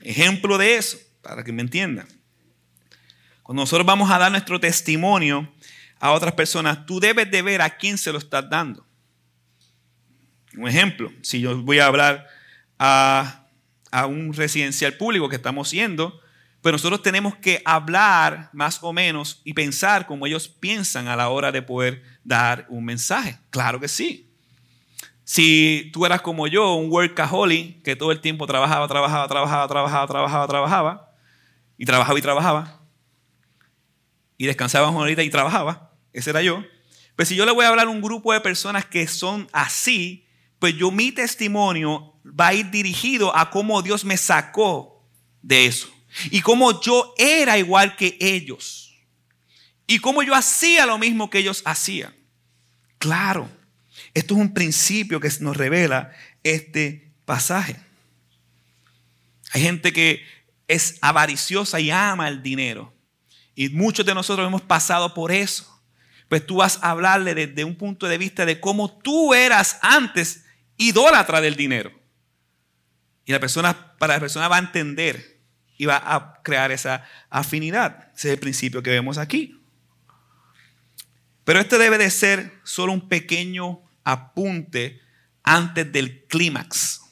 [0.00, 2.08] Ejemplo de eso, para que me entiendan.
[3.42, 5.52] Cuando nosotros vamos a dar nuestro testimonio
[5.98, 8.86] a otras personas, tú debes de ver a quién se lo estás dando.
[10.56, 12.26] Un ejemplo, si yo voy a hablar
[12.78, 13.44] a
[13.94, 16.20] a un residencial público que estamos yendo,
[16.62, 21.28] pero nosotros tenemos que hablar más o menos y pensar como ellos piensan a la
[21.28, 23.38] hora de poder dar un mensaje.
[23.50, 24.23] Claro que sí.
[25.24, 30.06] Si tú eras como yo, un workaholic, que todo el tiempo trabajaba, trabajaba, trabajaba, trabajaba,
[30.06, 31.10] trabajaba, trabajaba,
[31.78, 32.80] y trabajaba y trabajaba,
[34.36, 36.62] y descansaba una horita y trabajaba, ese era yo,
[37.16, 40.26] pues si yo le voy a hablar a un grupo de personas que son así,
[40.58, 45.06] pues yo mi testimonio va a ir dirigido a cómo Dios me sacó
[45.42, 45.88] de eso.
[46.30, 48.94] Y cómo yo era igual que ellos.
[49.86, 52.14] Y cómo yo hacía lo mismo que ellos hacían.
[52.98, 53.48] Claro,
[54.14, 56.12] esto es un principio que nos revela
[56.44, 57.76] este pasaje.
[59.52, 60.24] Hay gente que
[60.68, 62.94] es avariciosa y ama el dinero.
[63.56, 65.70] Y muchos de nosotros hemos pasado por eso.
[66.28, 70.44] Pues tú vas a hablarle desde un punto de vista de cómo tú eras antes
[70.76, 71.92] idólatra del dinero.
[73.24, 75.40] Y la persona, para la persona va a entender
[75.76, 78.10] y va a crear esa afinidad.
[78.16, 79.60] Ese es el principio que vemos aquí.
[81.44, 85.00] Pero este debe de ser solo un pequeño apunte
[85.42, 87.02] antes del clímax,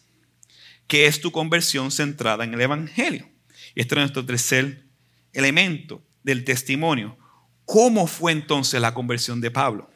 [0.86, 3.28] que es tu conversión centrada en el Evangelio.
[3.74, 4.86] Y este es nuestro tercer
[5.32, 7.18] elemento del testimonio.
[7.64, 9.90] ¿Cómo fue entonces la conversión de Pablo?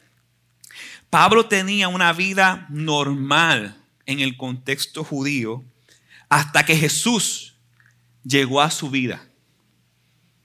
[1.09, 5.63] Pablo tenía una vida normal en el contexto judío
[6.29, 7.59] hasta que Jesús
[8.23, 9.27] llegó a su vida.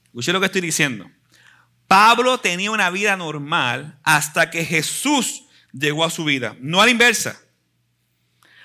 [0.05, 1.11] Escuché lo que estoy diciendo.
[1.89, 6.91] Pablo tenía una vida normal hasta que Jesús llegó a su vida, no a la
[6.91, 7.41] inversa.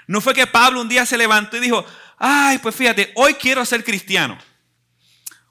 [0.08, 1.86] No fue que Pablo un día se levantó y dijo,
[2.18, 4.38] ay, pues fíjate, hoy quiero ser cristiano.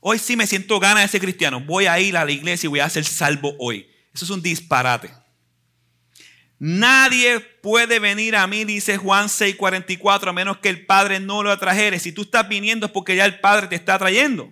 [0.01, 1.61] Hoy sí me siento ganas de ser cristiano.
[1.61, 3.91] Voy a ir a la iglesia y voy a ser salvo hoy.
[4.15, 5.11] Eso es un disparate.
[6.59, 11.51] Nadie puede venir a mí, dice Juan 6:44, a menos que el Padre no lo
[11.51, 11.99] atrajere.
[11.99, 14.51] Si tú estás viniendo es porque ya el Padre te está trayendo.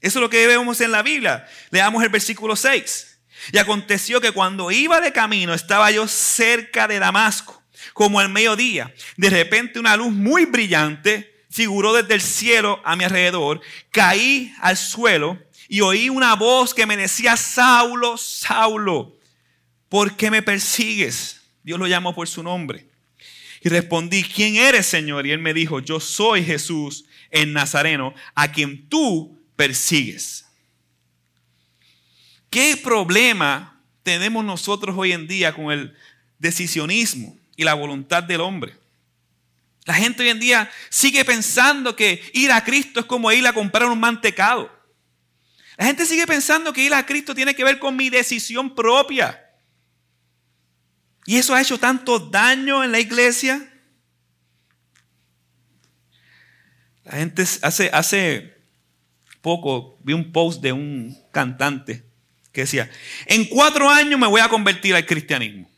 [0.00, 1.46] Eso es lo que vemos en la Biblia.
[1.70, 3.07] Leamos el versículo 6.
[3.52, 7.62] Y aconteció que cuando iba de camino estaba yo cerca de Damasco,
[7.94, 8.92] como al mediodía.
[9.16, 13.60] De repente una luz muy brillante figuró desde el cielo a mi alrededor.
[13.90, 19.18] Caí al suelo y oí una voz que me decía, Saulo, Saulo
[19.88, 21.40] ¿por qué me persigues?
[21.62, 22.88] Dios lo llamó por su nombre.
[23.62, 25.26] Y respondí, ¿quién eres, Señor?
[25.26, 30.46] Y él me dijo, yo soy Jesús en Nazareno, a quien tú persigues.
[32.50, 35.94] ¿Qué problema tenemos nosotros hoy en día con el
[36.38, 38.76] decisionismo y la voluntad del hombre?
[39.84, 43.52] La gente hoy en día sigue pensando que ir a Cristo es como ir a
[43.52, 44.70] comprar un mantecado.
[45.76, 49.44] La gente sigue pensando que ir a Cristo tiene que ver con mi decisión propia.
[51.24, 53.70] Y eso ha hecho tanto daño en la iglesia.
[57.04, 58.56] La gente hace, hace
[59.40, 62.07] poco vi un post de un cantante
[62.58, 62.90] que decía,
[63.26, 65.70] en cuatro años me voy a convertir al cristianismo.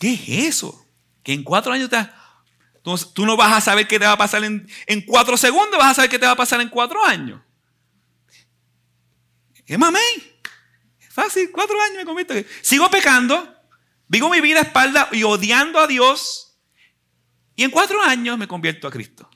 [0.00, 0.88] ¿Qué es eso?
[1.22, 1.98] Que en cuatro años te...
[3.14, 5.92] tú no vas a saber qué te va a pasar en, en cuatro segundos, vas
[5.92, 7.40] a saber qué te va a pasar en cuatro años.
[9.64, 10.40] ¿Qué mamey?
[11.08, 12.34] Fácil, cuatro años me convierto.
[12.60, 13.54] Sigo pecando,
[14.08, 16.58] vivo mi vida a espalda y odiando a Dios.
[17.54, 19.30] Y en cuatro años me convierto a Cristo.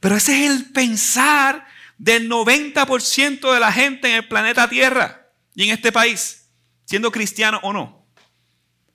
[0.00, 1.66] Pero ese es el pensar
[1.98, 6.48] del 90% de la gente en el planeta Tierra y en este país,
[6.86, 8.06] siendo cristiano o no.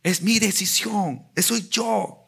[0.03, 2.27] Es mi decisión, eso soy yo.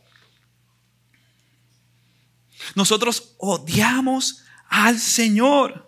[2.75, 5.87] Nosotros odiamos al Señor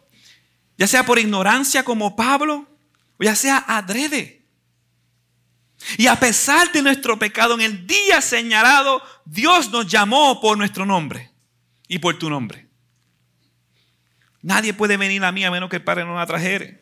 [0.80, 2.66] ya sea por ignorancia como Pablo,
[3.20, 4.46] o ya sea adrede.
[5.98, 10.86] Y a pesar de nuestro pecado, en el día señalado, Dios nos llamó por nuestro
[10.86, 11.34] nombre
[11.90, 12.69] y por tu nombre.
[14.42, 16.82] Nadie puede venir a mí a menos que el Padre no la trajere.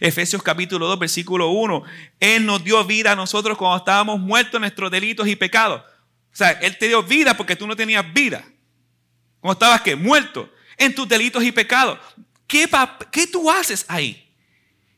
[0.00, 1.84] Efesios capítulo 2, versículo 1.
[2.20, 5.80] Él nos dio vida a nosotros cuando estábamos muertos en nuestros delitos y pecados.
[5.80, 8.44] O sea, Él te dio vida porque tú no tenías vida.
[9.40, 11.98] Cuando estabas que muerto en tus delitos y pecados.
[12.46, 12.68] ¿Qué,
[13.30, 14.32] tú haces ahí?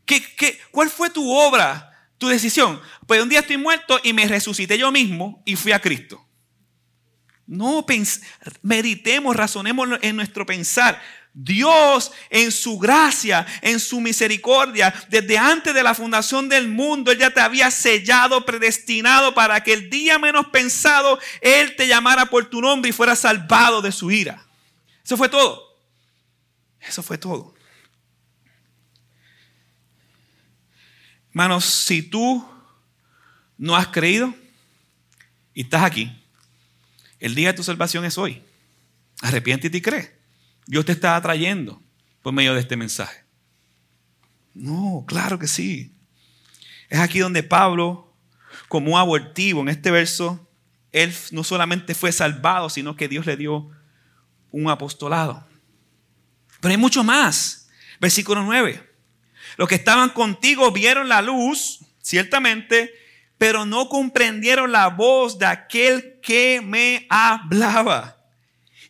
[0.04, 2.80] ¿Qué, qué, cuál fue tu obra, tu decisión?
[3.06, 6.24] Pues un día estoy muerto y me resucité yo mismo y fui a Cristo.
[7.46, 7.84] No,
[8.62, 11.02] meditemos, razonemos en nuestro pensar.
[11.32, 17.18] Dios en su gracia, en su misericordia, desde antes de la fundación del mundo, Él
[17.18, 22.50] ya te había sellado, predestinado para que el día menos pensado Él te llamara por
[22.50, 24.44] tu nombre y fuera salvado de su ira.
[25.04, 25.78] Eso fue todo.
[26.80, 27.54] Eso fue todo.
[31.30, 32.44] Hermanos, si tú
[33.56, 34.34] no has creído
[35.54, 36.10] y estás aquí,
[37.20, 38.42] el día de tu salvación es hoy.
[39.20, 40.19] Arrepiéntete y cree.
[40.70, 41.82] Dios te está atrayendo
[42.22, 43.24] por medio de este mensaje.
[44.54, 45.96] No, claro que sí.
[46.88, 48.16] Es aquí donde Pablo,
[48.68, 50.48] como abortivo en este verso,
[50.92, 53.68] él no solamente fue salvado, sino que Dios le dio
[54.52, 55.44] un apostolado.
[56.60, 57.68] Pero hay mucho más.
[58.00, 58.80] Versículo 9.
[59.56, 62.94] Los que estaban contigo vieron la luz, ciertamente,
[63.38, 68.19] pero no comprendieron la voz de aquel que me hablaba.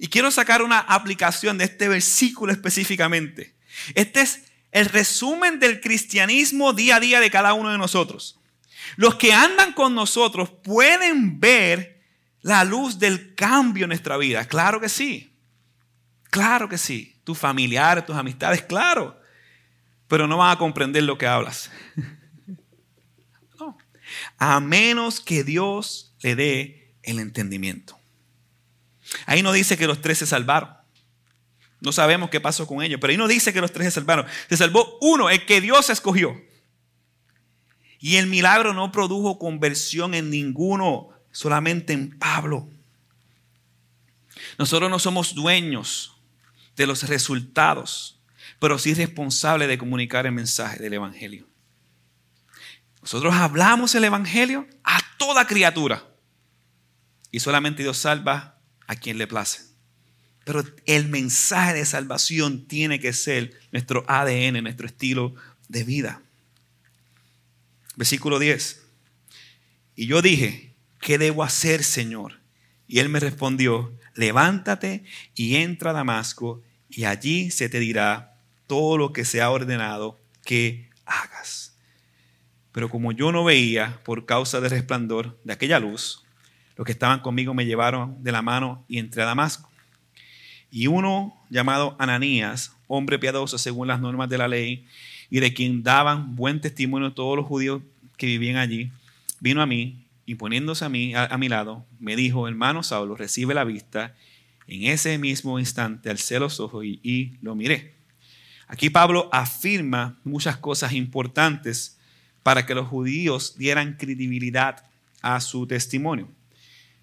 [0.00, 3.54] Y quiero sacar una aplicación de este versículo específicamente.
[3.94, 8.40] Este es el resumen del cristianismo día a día de cada uno de nosotros.
[8.96, 12.02] Los que andan con nosotros pueden ver
[12.40, 14.46] la luz del cambio en nuestra vida.
[14.46, 15.36] Claro que sí.
[16.30, 19.20] Claro que sí tus familiares, tus amistades, claro,
[20.08, 21.70] pero no van a comprender lo que hablas.
[23.58, 23.76] No.
[24.38, 27.99] A menos que Dios le dé el entendimiento.
[29.26, 30.70] Ahí no dice que los tres se salvaron.
[31.80, 34.26] No sabemos qué pasó con ellos, pero ahí no dice que los tres se salvaron.
[34.48, 36.40] Se salvó uno, el que Dios escogió.
[37.98, 42.68] Y el milagro no produjo conversión en ninguno, solamente en Pablo.
[44.58, 46.16] Nosotros no somos dueños
[46.76, 48.20] de los resultados,
[48.58, 51.46] pero sí responsable de comunicar el mensaje del Evangelio.
[53.00, 56.06] Nosotros hablamos el Evangelio a toda criatura
[57.30, 58.59] y solamente Dios salva
[58.90, 59.60] a quien le place.
[60.44, 65.32] Pero el mensaje de salvación tiene que ser nuestro ADN, nuestro estilo
[65.68, 66.22] de vida.
[67.94, 68.82] Versículo 10.
[69.94, 72.40] Y yo dije, ¿qué debo hacer, Señor?
[72.88, 75.04] Y él me respondió, levántate
[75.36, 80.18] y entra a Damasco y allí se te dirá todo lo que se ha ordenado
[80.44, 81.76] que hagas.
[82.72, 86.24] Pero como yo no veía por causa del resplandor de aquella luz,
[86.80, 89.68] los que estaban conmigo me llevaron de la mano y entré a Damasco.
[90.70, 94.86] Y uno llamado Ananías, hombre piadoso según las normas de la ley,
[95.28, 97.82] y de quien daban buen testimonio todos los judíos
[98.16, 98.90] que vivían allí,
[99.40, 103.52] vino a mí y poniéndose a mí a, mi lado, me dijo, hermano Saulo, recibe
[103.52, 104.14] la vista.
[104.66, 107.92] En ese mismo instante alcé los ojos y, lo miré.
[108.68, 111.98] Aquí Pablo afirma muchas cosas importantes
[112.42, 114.82] para que los judíos dieran credibilidad
[115.20, 116.39] a su testimonio.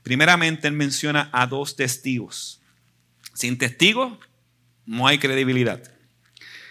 [0.07, 2.61] Primeramente, él menciona a dos testigos.
[3.33, 4.17] Sin testigos
[4.85, 5.83] no hay credibilidad.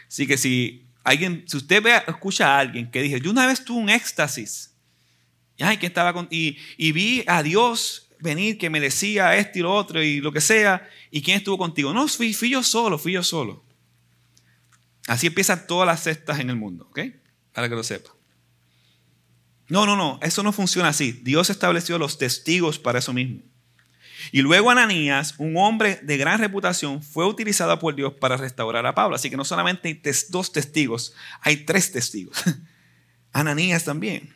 [0.09, 3.63] Así que si alguien, si usted ve, escucha a alguien que dice, yo una vez
[3.63, 4.73] tuve un éxtasis,
[5.59, 10.03] y, que estaba y, vi a Dios venir que me decía esto y lo otro
[10.03, 10.89] y lo que sea.
[11.11, 11.93] ¿Y quién estuvo contigo?
[11.93, 13.63] No, fui, yo solo, fui yo solo.
[15.09, 17.01] Así empiezan todas las sectas en el mundo, ¿ok?
[17.53, 18.16] Para que lo sepa.
[19.69, 21.13] No, no, no, eso no funciona así.
[21.13, 23.43] Dios estableció los testigos para eso mismo.
[24.33, 28.95] Y luego Ananías, un hombre de gran reputación, fue utilizado por Dios para restaurar a
[28.95, 29.17] Pablo.
[29.17, 30.01] Así que no solamente hay
[30.31, 32.43] dos testigos, hay tres testigos.
[33.33, 34.35] Ananías también.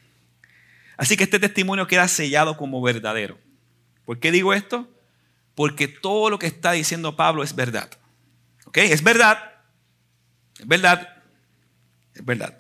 [0.97, 3.39] Así que este testimonio queda sellado como verdadero.
[4.05, 4.89] ¿Por qué digo esto?
[5.55, 7.91] Porque todo lo que está diciendo Pablo es verdad.
[8.67, 8.79] ¿Ok?
[8.79, 9.39] Es verdad.
[10.59, 11.23] Es verdad.
[12.15, 12.59] Es verdad.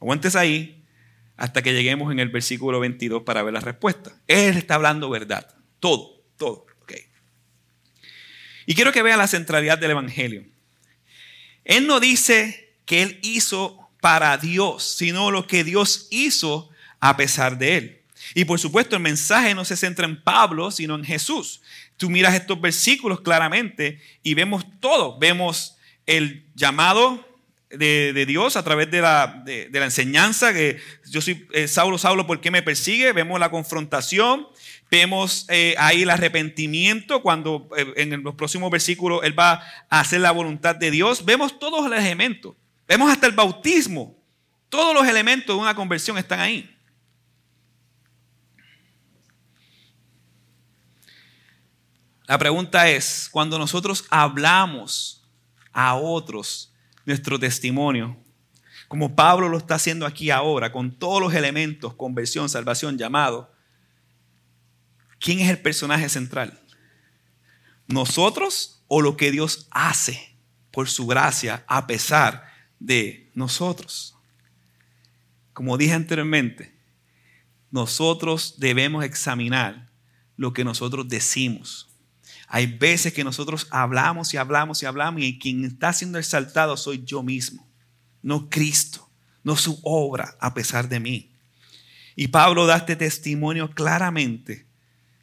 [0.00, 0.75] Aguantes ahí
[1.36, 4.12] hasta que lleguemos en el versículo 22 para ver la respuesta.
[4.26, 5.54] Él está hablando verdad.
[5.80, 6.66] Todo, todo.
[8.66, 10.44] Y quiero que vean la centralidad del Evangelio.
[11.64, 16.68] Él no dice que Él hizo para Dios, sino lo que Dios hizo
[17.00, 18.02] a pesar de Él.
[18.34, 21.62] Y por supuesto el mensaje no se centra en Pablo, sino en Jesús.
[21.96, 25.16] Tú miras estos versículos claramente y vemos todo.
[25.18, 25.76] Vemos
[26.06, 27.24] el llamado
[27.78, 32.26] de, Dios a través de la, de, la, enseñanza, que yo soy eh, Saulo, Saulo,
[32.26, 33.12] ¿por qué me persigue?
[33.12, 34.46] Vemos la confrontación,
[34.90, 40.20] vemos eh, ahí el arrepentimiento, cuando eh, en los próximos versículos él va a hacer
[40.20, 42.54] la voluntad de Dios, vemos todos los elementos,
[42.86, 44.16] vemos hasta el bautismo,
[44.68, 46.72] todos los elementos de una conversión están ahí.
[52.26, 55.24] La pregunta es, cuando nosotros hablamos
[55.72, 56.72] a otros
[57.06, 58.16] nuestro testimonio,
[58.88, 63.52] como Pablo lo está haciendo aquí ahora, con todos los elementos, conversión, salvación, llamado,
[65.18, 66.60] ¿quién es el personaje central?
[67.86, 70.36] ¿Nosotros o lo que Dios hace
[70.70, 72.44] por su gracia a pesar
[72.78, 74.16] de nosotros?
[75.52, 76.76] Como dije anteriormente,
[77.70, 79.90] nosotros debemos examinar
[80.36, 81.95] lo que nosotros decimos
[82.48, 87.02] hay veces que nosotros hablamos y hablamos y hablamos y quien está siendo exaltado soy
[87.04, 87.68] yo mismo,
[88.22, 89.10] no Cristo,
[89.42, 91.32] no su obra a pesar de mí.
[92.14, 94.66] Y Pablo da este testimonio claramente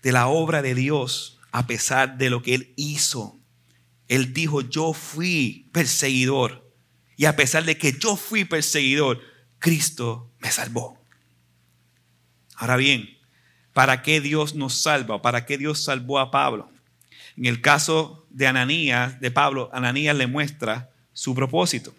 [0.04, 3.40] de la obra de Dios a pesar de lo que él hizo.
[4.08, 6.72] Él dijo, yo fui perseguidor.
[7.16, 9.22] Y a pesar de que yo fui perseguidor,
[9.60, 11.00] Cristo me salvó.
[12.56, 13.10] Ahora bien,
[13.72, 15.22] ¿para qué Dios nos salva?
[15.22, 16.73] ¿Para qué Dios salvó a Pablo?
[17.38, 21.94] En el caso de Ananías, de Pablo, Ananías le muestra su propósito.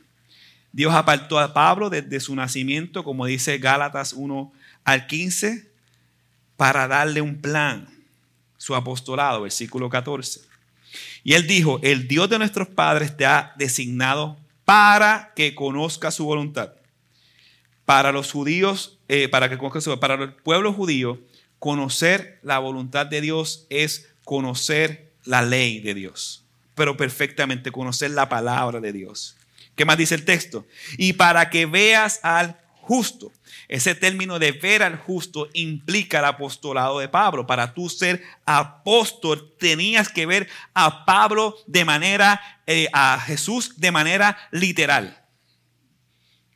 [0.73, 4.53] Dios apartó a Pablo desde su nacimiento, como dice Gálatas 1
[4.85, 5.71] al 15,
[6.57, 7.89] para darle un plan,
[8.57, 10.41] su apostolado, versículo 14.
[11.23, 16.25] Y él dijo, el Dios de nuestros padres te ha designado para que conozca su
[16.25, 16.73] voluntad.
[17.85, 21.21] Para los judíos, eh, para que conozca su, para el pueblo judío,
[21.59, 26.45] conocer la voluntad de Dios es conocer la ley de Dios,
[26.75, 29.37] pero perfectamente conocer la palabra de Dios.
[29.75, 30.67] ¿Qué más dice el texto?
[30.99, 32.57] Y para que veas al
[32.87, 33.33] justo.
[33.67, 37.47] Ese término de ver al justo implica el apostolado de Pablo.
[37.47, 43.91] Para tú ser apóstol tenías que ver a Pablo de manera, eh, a Jesús de
[43.91, 45.25] manera literal.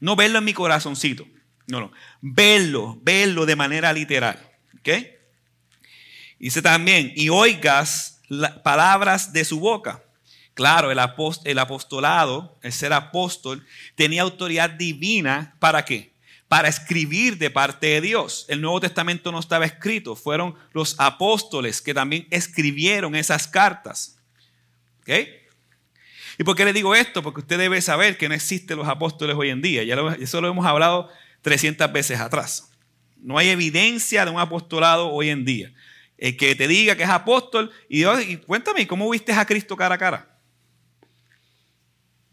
[0.01, 1.27] No verlo en mi corazoncito.
[1.66, 1.93] No, no.
[2.21, 4.39] Verlo, verlo de manera literal.
[4.79, 4.89] ¿Ok?
[6.39, 8.18] Dice también, y oigas
[8.62, 10.03] palabras de su boca.
[10.55, 10.99] Claro, el,
[11.45, 13.64] el apostolado, el ser apóstol,
[13.95, 16.14] tenía autoridad divina para qué?
[16.49, 18.45] Para escribir de parte de Dios.
[18.49, 24.18] El Nuevo Testamento no estaba escrito, fueron los apóstoles que también escribieron esas cartas.
[25.03, 25.11] ¿Ok?
[26.39, 27.22] ¿Y por qué le digo esto?
[27.22, 29.85] Porque usted debe saber que no existen los apóstoles hoy en día.
[29.85, 31.09] Ya eso lo hemos hablado
[31.43, 32.70] 300 veces atrás.
[33.16, 35.72] No hay evidencia de un apostolado hoy en día
[36.19, 39.95] el que te diga que es apóstol y, y cuéntame, ¿cómo viste a Cristo cara
[39.95, 40.39] a cara?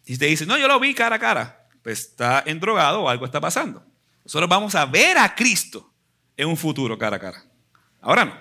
[0.05, 3.25] Y te dice, no, yo lo vi cara a cara, pues está endrogado o algo
[3.25, 3.85] está pasando.
[4.23, 5.93] Nosotros vamos a ver a Cristo
[6.35, 7.45] en un futuro cara a cara.
[8.01, 8.39] Ahora no.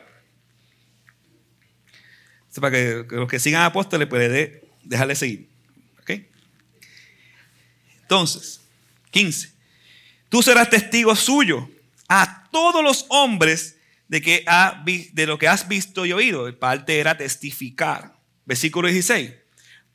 [2.61, 5.51] para que, los que sigan apóstoles, puede dejarle seguir.
[6.01, 6.11] ¿Ok?
[8.03, 8.63] Entonces,
[9.11, 9.53] 15.
[10.29, 11.69] Tú serás testigo suyo
[12.09, 13.79] a todos los hombres
[14.09, 14.45] de, que
[15.13, 16.47] de lo que has visto y oído.
[16.47, 18.19] El parte era testificar.
[18.45, 19.33] Versículo 16.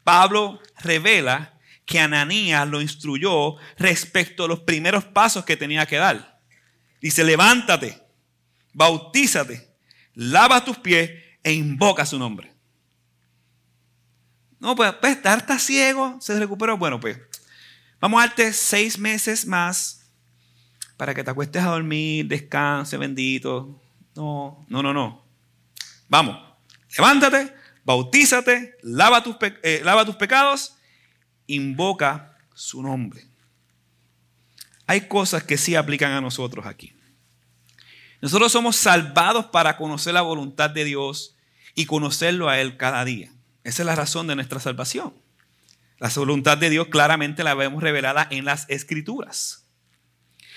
[0.03, 6.39] Pablo revela que Ananías lo instruyó respecto a los primeros pasos que tenía que dar.
[7.01, 8.01] Dice, levántate,
[8.73, 9.75] bautízate,
[10.13, 11.11] lava tus pies
[11.43, 12.53] e invoca su nombre.
[14.59, 16.77] No, pues, pues está ciego, se recuperó.
[16.77, 17.17] Bueno, pues,
[17.99, 20.11] vamos a darte seis meses más
[20.97, 23.81] para que te acuestes a dormir, descanse, bendito.
[24.19, 25.23] No, no, no, no.
[26.09, 26.37] Vamos,
[26.97, 27.53] levántate,
[27.85, 30.75] bautízate, lava tus, eh, lava tus pecados,
[31.47, 33.25] invoca su nombre.
[34.87, 36.93] Hay cosas que sí aplican a nosotros aquí.
[38.19, 41.37] Nosotros somos salvados para conocer la voluntad de Dios
[41.73, 43.31] y conocerlo a Él cada día.
[43.63, 45.13] Esa es la razón de nuestra salvación.
[45.97, 49.68] La voluntad de Dios claramente la vemos revelada en las escrituras.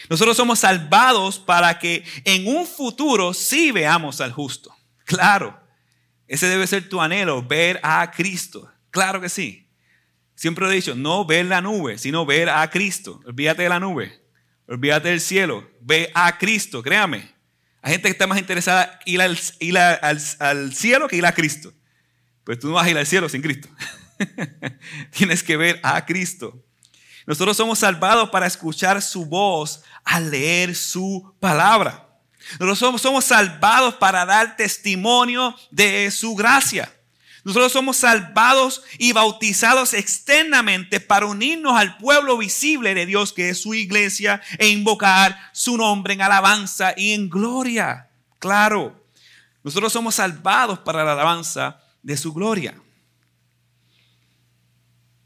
[0.09, 4.74] Nosotros somos salvados para que en un futuro sí veamos al justo.
[5.05, 5.61] Claro,
[6.26, 8.70] ese debe ser tu anhelo, ver a Cristo.
[8.90, 9.68] Claro que sí.
[10.34, 13.20] Siempre he dicho, no ver la nube, sino ver a Cristo.
[13.26, 14.20] Olvídate de la nube,
[14.66, 17.30] olvídate del cielo, ve a Cristo, créame.
[17.82, 21.72] Hay gente que está más interesada en ir, al, al cielo que ir a Cristo.
[22.44, 23.68] Pues tú no vas a ir al cielo sin Cristo.
[25.11, 26.64] Tienes que ver a Cristo.
[27.26, 32.08] Nosotros somos salvados para escuchar su voz al leer su palabra.
[32.58, 36.92] Nosotros somos, salvados para dar testimonio de su gracia.
[37.44, 43.62] Nosotros somos salvados y bautizados externamente para unirnos al pueblo visible de Dios, que es
[43.62, 48.10] su iglesia, e invocar su nombre en alabanza y en gloria.
[48.38, 49.06] Claro,
[49.62, 52.74] nosotros somos salvados para la alabanza de su gloria.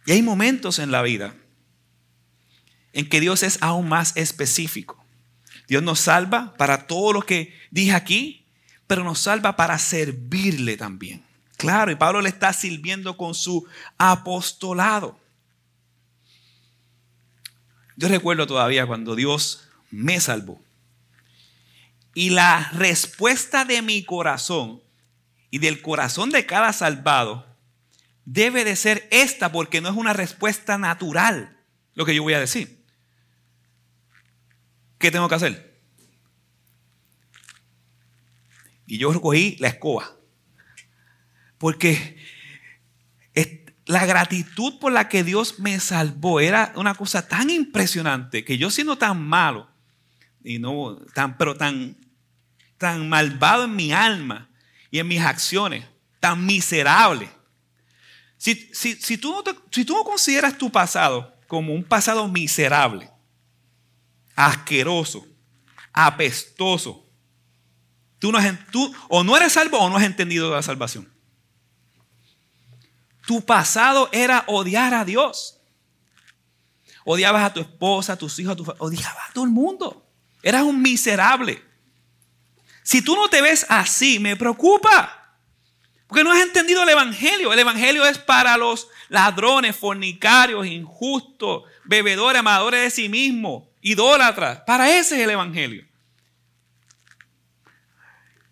[0.07, 1.35] Y hay momentos en la vida
[2.97, 5.05] en que Dios es aún más específico.
[5.69, 8.47] Dios nos salva para todo lo que dije aquí,
[8.87, 11.23] pero nos salva para servirle también.
[11.59, 13.67] Claro, y Pablo le está sirviendo con su
[13.99, 15.21] apostolado.
[17.97, 20.59] Yo recuerdo todavía cuando Dios me salvó.
[22.15, 24.81] Y la respuesta de mi corazón
[25.51, 27.45] y del corazón de cada salvado
[28.25, 31.59] debe de ser esta porque no es una respuesta natural
[31.95, 32.76] lo que yo voy a decir.
[34.99, 35.81] ¿Qué tengo que hacer?
[38.87, 40.17] Y yo recogí la escoba.
[41.59, 42.17] Porque
[43.87, 48.71] la gratitud por la que Dios me salvó era una cosa tan impresionante que yo
[48.71, 49.71] siendo tan malo
[50.43, 51.97] y no tan pero tan
[52.79, 54.51] tan malvado en mi alma
[54.91, 55.85] y en mis acciones,
[56.21, 57.29] tan miserable.
[58.37, 63.11] Si, si, tú, no si tú no consideras tu pasado como un pasado miserable,
[64.37, 65.27] asqueroso,
[65.93, 67.05] apestoso.
[68.19, 68.39] Tú, no,
[68.71, 71.13] tú o no eres salvo o no has entendido la salvación.
[73.27, 75.59] Tu pasado era odiar a Dios.
[77.05, 80.09] Odiabas a tu esposa, a tus hijos, a tu odiabas a todo el mundo.
[80.43, 81.63] Eras un miserable.
[82.83, 85.35] Si tú no te ves así, me preocupa.
[86.07, 87.53] Porque no has entendido el Evangelio.
[87.53, 94.61] El Evangelio es para los ladrones, fornicarios, injustos, bebedores, amadores de sí mismos, idólatras.
[94.67, 95.87] Para ese es el Evangelio.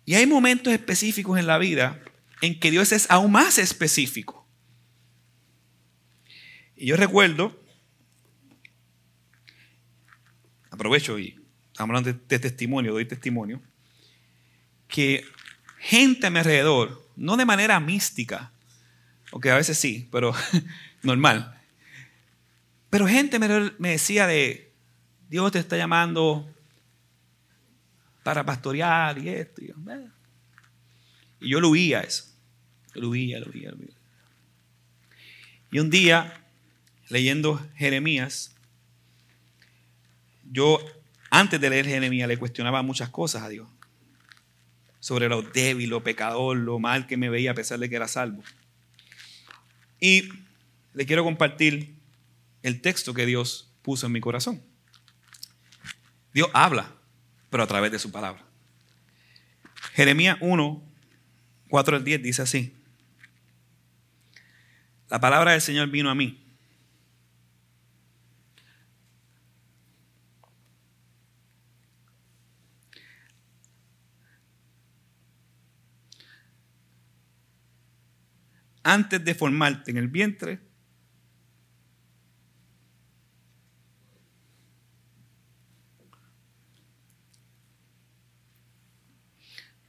[0.05, 1.99] Y hay momentos específicos en la vida
[2.41, 4.47] en que Dios es aún más específico.
[6.75, 7.59] Y yo recuerdo,
[10.69, 11.39] aprovecho y
[11.71, 13.61] estamos hablando de, testimonio, doy testimonio,
[14.87, 15.25] que
[15.79, 18.51] gente a mi alrededor, no de manera mística,
[19.31, 20.35] aunque a veces sí, pero
[21.01, 21.59] normal,
[22.89, 24.64] pero gente me decía de,
[25.29, 26.47] Dios te está llamando
[28.23, 29.61] para pastorear y esto.
[29.63, 29.75] Y yo,
[31.39, 32.25] y yo lo oía eso.
[32.93, 33.95] Yo lo oía, lo oía, lo oía.
[35.71, 36.45] Y un día,
[37.09, 38.55] leyendo Jeremías,
[40.51, 40.79] yo
[41.29, 43.67] antes de leer Jeremías le cuestionaba muchas cosas a Dios.
[44.99, 48.07] Sobre lo débil, lo pecador, lo mal que me veía a pesar de que era
[48.07, 48.41] salvo.
[49.99, 50.29] Y
[50.93, 51.95] le quiero compartir
[52.63, 54.63] el texto que Dios puso en mi corazón.
[56.35, 56.91] Dios habla,
[57.49, 58.43] pero a través de su palabra.
[59.93, 60.83] Jeremías 1,
[61.69, 62.75] 4 al 10 dice así.
[65.07, 66.45] La palabra del Señor vino a mí.
[78.83, 80.59] Antes de formarte en el vientre,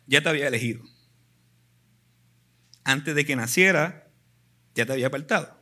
[0.06, 0.82] ya te había elegido.
[2.84, 4.08] Antes de que naciera,
[4.74, 5.56] ya te había apartado.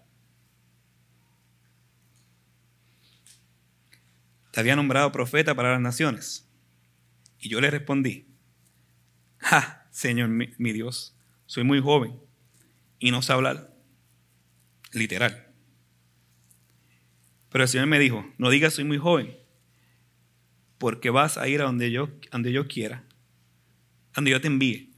[4.53, 6.49] Te había nombrado profeta para las naciones.
[7.41, 8.29] Y yo le respondí,
[9.39, 11.17] ¡Ja, Señor mi, Dios!
[11.47, 12.19] Soy muy joven
[12.99, 13.75] y no sé hablar.
[14.93, 15.53] Literal.
[17.51, 19.37] Pero el Señor me dijo, no digas soy muy joven,
[20.79, 23.05] porque vas a ir a yo, donde yo quiera
[24.15, 24.93] donde yo te envíe.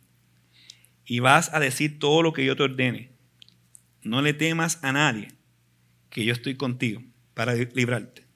[1.04, 3.12] Y vas a decir todo lo que yo te ordene.
[4.02, 5.28] No le temas a nadie,
[6.10, 7.02] que yo estoy contigo
[7.34, 8.26] para librarte.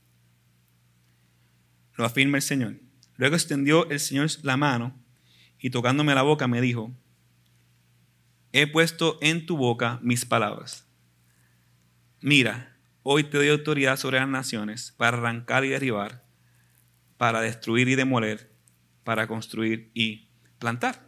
[1.95, 2.81] Lo afirma el Señor.
[3.17, 4.99] Luego extendió el Señor la mano
[5.59, 6.93] y tocándome la boca me dijo,
[8.53, 10.87] he puesto en tu boca mis palabras.
[12.21, 16.25] Mira, hoy te doy autoridad sobre las naciones para arrancar y derribar,
[17.17, 18.51] para destruir y demoler,
[19.05, 20.30] para construir y
[20.61, 21.03] plantar.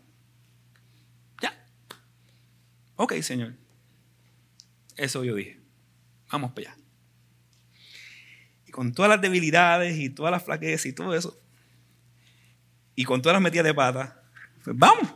[1.41, 1.65] Ya.
[2.97, 3.55] Ok, Señor.
[4.97, 5.61] Eso yo dije.
[6.33, 6.83] Vamos para allá.
[8.67, 11.39] Y con todas las debilidades y todas las flaquezas y todo eso,
[12.97, 14.23] y con todas las metidas de pata,
[14.65, 15.15] pues vamos.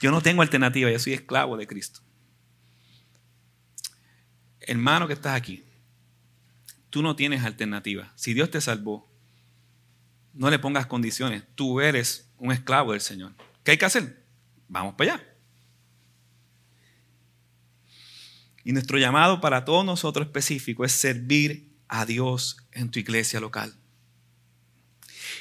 [0.00, 2.00] Yo no tengo alternativa, yo soy esclavo de Cristo.
[4.60, 5.64] Hermano que estás aquí,
[6.90, 8.12] tú no tienes alternativa.
[8.14, 9.10] Si Dios te salvó,
[10.34, 11.42] no le pongas condiciones.
[11.56, 13.32] Tú eres un esclavo del Señor.
[13.68, 14.24] ¿Qué hay que hacer?
[14.66, 15.24] Vamos para allá.
[18.64, 23.78] Y nuestro llamado para todos nosotros específico es servir a Dios en tu iglesia local.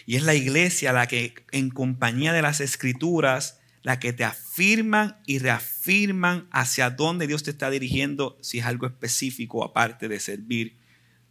[0.05, 5.21] Y es la iglesia la que en compañía de las escrituras, la que te afirman
[5.25, 10.77] y reafirman hacia dónde Dios te está dirigiendo si es algo específico aparte de servir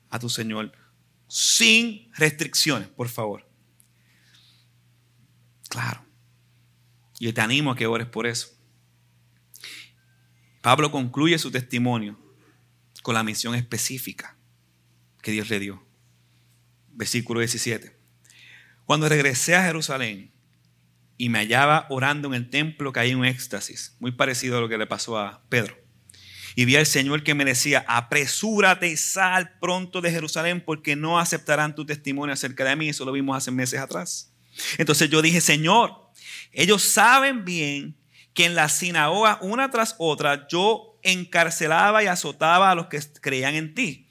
[0.09, 0.73] a tu Señor
[1.29, 3.47] sin restricciones, por favor.
[5.69, 6.06] Claro.
[7.19, 8.49] Yo te animo a que ores por eso.
[10.61, 12.19] Pablo concluye su testimonio
[13.03, 14.37] con la misión específica
[15.23, 15.87] que Dios le dio.
[16.89, 17.97] Versículo 17.
[18.85, 20.33] Cuando regresé a Jerusalén
[21.17, 24.69] y me hallaba orando en el templo, caí en un éxtasis, muy parecido a lo
[24.69, 25.77] que le pasó a Pedro.
[26.55, 31.19] Y vi al Señor que me decía, apresúrate y sal pronto de Jerusalén porque no
[31.19, 32.89] aceptarán tu testimonio acerca de mí.
[32.89, 34.33] Eso lo vimos hace meses atrás.
[34.79, 36.11] Entonces yo dije, Señor,
[36.57, 37.99] ellos saben bien
[38.33, 43.55] que en la sinagoga, una tras otra, yo encarcelaba y azotaba a los que creían
[43.55, 44.09] en ti.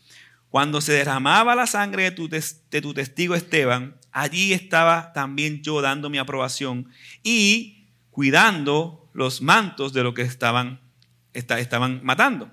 [0.50, 5.82] Cuando se derramaba la sangre de tu, de tu testigo Esteban, allí estaba también yo
[5.82, 6.92] dando mi aprobación
[7.24, 10.82] y cuidando los mantos de lo que estaban,
[11.34, 12.52] estaban matando.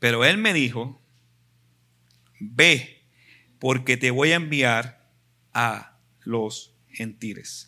[0.00, 1.00] Pero él me dijo,
[2.40, 3.06] ve,
[3.60, 5.08] porque te voy a enviar
[5.54, 7.67] a los gentiles.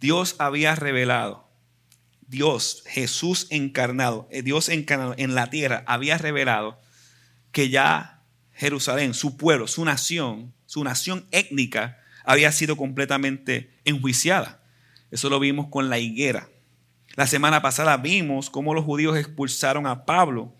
[0.00, 1.48] Dios había revelado,
[2.26, 6.80] Dios, Jesús encarnado, eh, Dios encarnado en la tierra, había revelado
[7.52, 8.22] que ya
[8.52, 14.62] Jerusalén, su pueblo, su nación, su nación étnica, había sido completamente enjuiciada.
[15.10, 16.48] Eso lo vimos con la higuera.
[17.14, 20.54] La semana pasada vimos cómo los judíos expulsaron a Pablo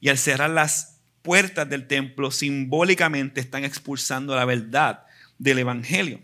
[0.00, 5.04] y al cerrar las puertas del templo simbólicamente están expulsando la verdad
[5.38, 6.20] del Evangelio.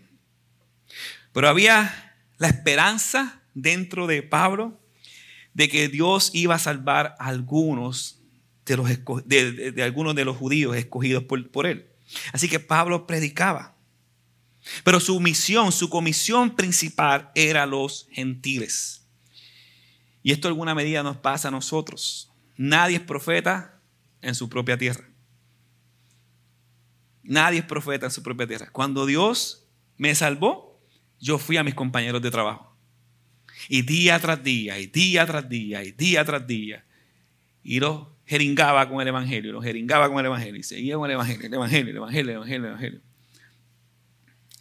[1.31, 2.08] Pero había
[2.39, 4.79] la esperanza dentro de Pablo
[5.53, 8.19] de que Dios iba a salvar a algunos
[8.65, 8.89] de, los,
[9.25, 11.85] de, algunos de los judíos escogidos por, por él.
[12.33, 13.75] Así que Pablo predicaba.
[14.83, 19.05] Pero su misión, su comisión principal era los gentiles.
[20.23, 22.31] Y esto en alguna medida nos pasa a nosotros.
[22.55, 23.79] Nadie es profeta
[24.21, 25.09] en su propia tierra.
[27.23, 28.69] Nadie es profeta en su propia tierra.
[28.71, 29.65] Cuando Dios
[29.97, 30.68] me salvó,
[31.19, 32.75] yo fui a mis compañeros de trabajo.
[33.67, 36.85] Y día tras día, y día tras día, y día tras día.
[37.63, 41.15] Y los jeringaba con el Evangelio, los jeringaba con el Evangelio, y seguía con el
[41.15, 43.01] Evangelio, el Evangelio, el Evangelio, el Evangelio, el Evangelio.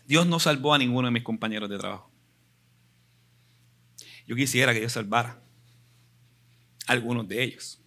[0.06, 2.10] Dios no salvó a ninguno de mis compañeros de trabajo.
[4.26, 5.42] Yo quisiera que Dios salvara
[6.86, 7.80] a algunos de ellos.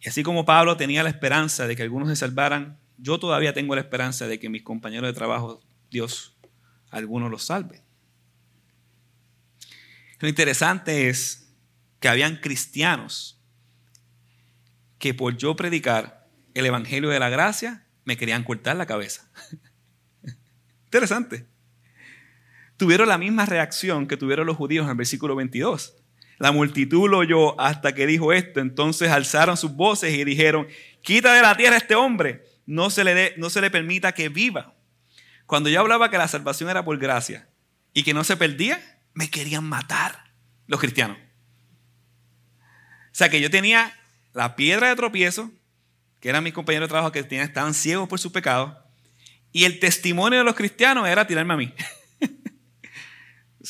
[0.00, 3.74] Y así como Pablo tenía la esperanza de que algunos se salvaran, yo todavía tengo
[3.74, 5.60] la esperanza de que mis compañeros de trabajo,
[5.90, 6.37] Dios
[6.90, 7.82] algunos los salven.
[10.20, 11.52] Lo interesante es
[12.00, 13.40] que habían cristianos
[14.98, 19.30] que por yo predicar el Evangelio de la Gracia me querían cortar la cabeza.
[20.84, 21.46] Interesante.
[22.76, 25.94] Tuvieron la misma reacción que tuvieron los judíos en el versículo 22.
[26.38, 28.60] La multitud lo oyó hasta que dijo esto.
[28.60, 30.66] Entonces alzaron sus voces y dijeron,
[31.02, 34.28] quita de la tierra a este hombre, no se le, no se le permita que
[34.28, 34.74] viva.
[35.48, 37.48] Cuando yo hablaba que la salvación era por gracia
[37.94, 40.30] y que no se perdía, me querían matar
[40.66, 41.16] los cristianos.
[42.58, 43.98] O sea que yo tenía
[44.34, 45.50] la piedra de tropiezo,
[46.20, 48.86] que eran mis compañeros de trabajo que estaban ciegos por su pecado,
[49.50, 51.74] y el testimonio de los cristianos era tirarme a mí.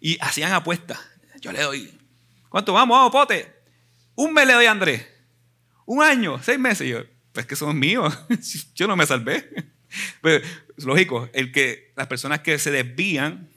[0.00, 0.98] y hacían apuestas.
[1.40, 1.96] Yo le doy,
[2.48, 2.96] ¿cuánto vamos?
[2.96, 3.54] Vamos, pote.
[4.16, 5.06] Un mes le doy a Andrés.
[5.86, 6.88] Un año, seis meses.
[6.88, 8.18] yo, pues que son míos.
[8.74, 9.73] yo no me salvé.
[10.20, 10.42] Pues,
[10.76, 13.48] lógico, el que las personas que se desvían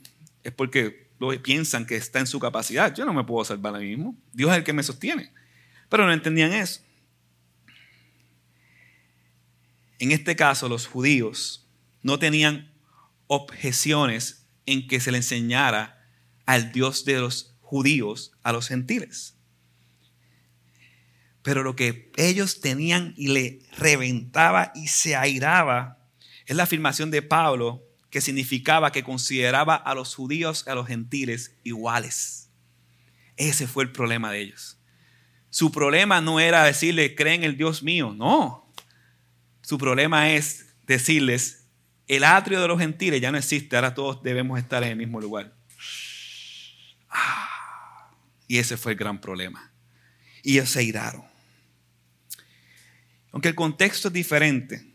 [0.44, 1.08] es porque
[1.42, 2.94] piensan que está en su capacidad.
[2.94, 4.16] Yo no me puedo salvar a mí mismo.
[4.34, 5.32] Dios es el que me sostiene.
[5.90, 6.82] Pero no entendían eso.
[10.00, 11.68] En este caso, los judíos
[12.04, 12.72] no tenían
[13.26, 16.08] objeciones en que se le enseñara
[16.46, 19.36] al Dios de los judíos a los gentiles.
[21.42, 25.97] Pero lo que ellos tenían y le reventaba y se airaba
[26.48, 30.88] Es la afirmación de Pablo que significaba que consideraba a los judíos y a los
[30.88, 32.50] gentiles iguales.
[33.36, 34.80] Ese fue el problema de ellos.
[35.50, 38.74] Su problema no era decirle, creen el Dios mío, no.
[39.62, 41.68] Su problema es decirles,
[42.08, 45.20] el atrio de los gentiles ya no existe, ahora todos debemos estar en el mismo
[45.20, 45.54] lugar.
[47.10, 48.12] Ah,
[48.48, 49.74] y ese fue el gran problema.
[50.44, 51.26] Y ellos se iraron.
[53.34, 54.87] Aunque el contexto es diferente,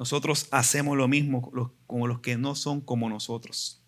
[0.00, 1.52] nosotros hacemos lo mismo
[1.86, 3.82] con los que no son como nosotros.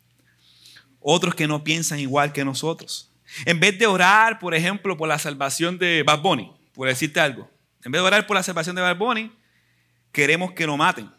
[1.01, 3.11] Otros que no piensan igual que nosotros.
[3.47, 7.51] En vez de orar, por ejemplo, por la salvación de Bad Bunny, por decirte algo,
[7.83, 9.33] en vez de orar por la salvación de Bad Bunny,
[10.13, 11.11] queremos que lo maten.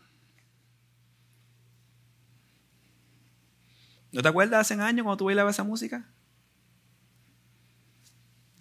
[4.12, 6.08] ¿No te acuerdas hace años cuando tú bailabas esa música?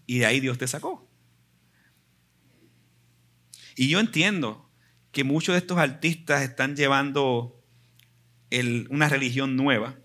[0.06, 1.06] Y de ahí Dios te sacó.
[3.76, 4.71] Y yo entiendo
[5.12, 7.62] que muchos de estos artistas están llevando
[8.90, 9.96] una religión nueva.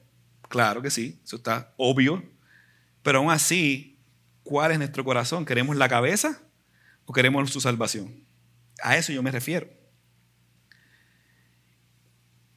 [0.50, 2.24] Claro que sí, eso está obvio.
[3.02, 4.00] Pero aún así,
[4.44, 5.46] ¿cuál es nuestro corazón?
[5.46, 6.42] ¿Queremos la cabeza
[7.06, 8.24] o queremos su salvación?
[8.84, 9.70] A eso yo me refiero.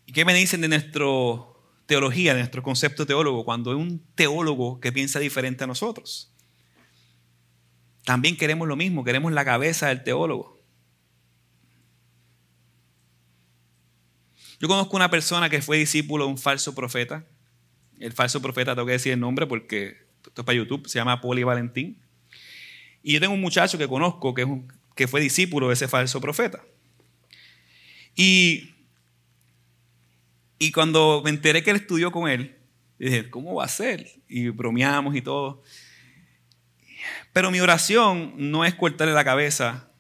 [0.07, 1.07] ¿Y qué me dicen de nuestra
[1.87, 6.35] teología, de nuestro concepto teólogo, cuando hay un teólogo que piensa diferente a nosotros?
[8.05, 10.60] También queremos lo mismo, queremos la cabeza del teólogo.
[14.61, 17.25] Yo conozco una persona que fue discípulo de un falso profeta.
[17.99, 19.97] El falso profeta, tengo que decir el nombre porque
[20.27, 21.99] esto es para YouTube, se llama Poli Valentín.
[23.03, 24.47] Y yo tengo un muchacho que conozco que,
[24.95, 26.63] que fue discípulo de ese falso profeta.
[28.15, 28.75] Y,
[30.59, 32.59] y cuando me enteré que él estudió con él,
[32.99, 34.11] dije, ¿cómo va a ser?
[34.29, 35.63] Y bromeamos y todo.
[37.33, 39.91] Pero mi oración no es cortarle la cabeza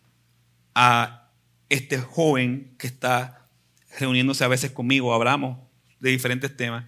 [0.74, 1.32] a
[1.70, 3.39] este joven que está
[3.98, 5.58] reuniéndose a veces conmigo, hablamos
[5.98, 6.86] de diferentes temas.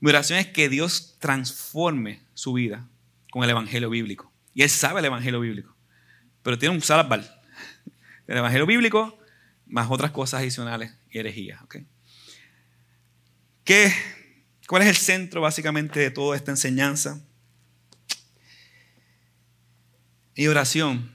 [0.00, 2.88] Mi oración es que Dios transforme su vida
[3.30, 4.32] con el Evangelio bíblico.
[4.54, 5.76] Y Él sabe el Evangelio bíblico,
[6.42, 7.40] pero tiene un salabal.
[8.26, 9.18] El Evangelio bíblico
[9.66, 11.60] más otras cosas adicionales y herejías.
[13.64, 13.92] ¿Qué,
[14.66, 17.20] ¿Cuál es el centro básicamente de toda esta enseñanza?
[20.36, 21.12] Mi oración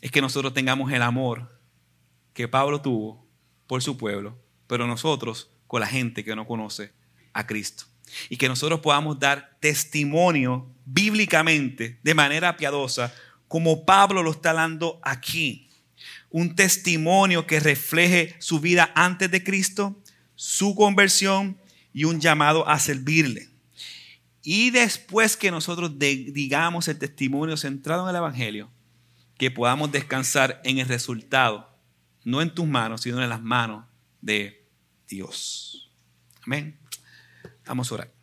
[0.00, 1.60] es que nosotros tengamos el amor
[2.32, 3.25] que Pablo tuvo
[3.66, 6.92] por su pueblo, pero nosotros con la gente que no conoce
[7.32, 7.84] a Cristo.
[8.28, 13.12] Y que nosotros podamos dar testimonio bíblicamente, de manera piadosa,
[13.48, 15.70] como Pablo lo está dando aquí.
[16.30, 20.00] Un testimonio que refleje su vida antes de Cristo,
[20.34, 21.58] su conversión
[21.92, 23.48] y un llamado a servirle.
[24.42, 28.70] Y después que nosotros digamos el testimonio centrado en el Evangelio,
[29.38, 31.75] que podamos descansar en el resultado
[32.26, 33.84] no en tus manos, sino en las manos
[34.20, 34.68] de
[35.06, 35.92] Dios.
[36.44, 36.76] Amén.
[37.64, 38.15] Vamos a orar.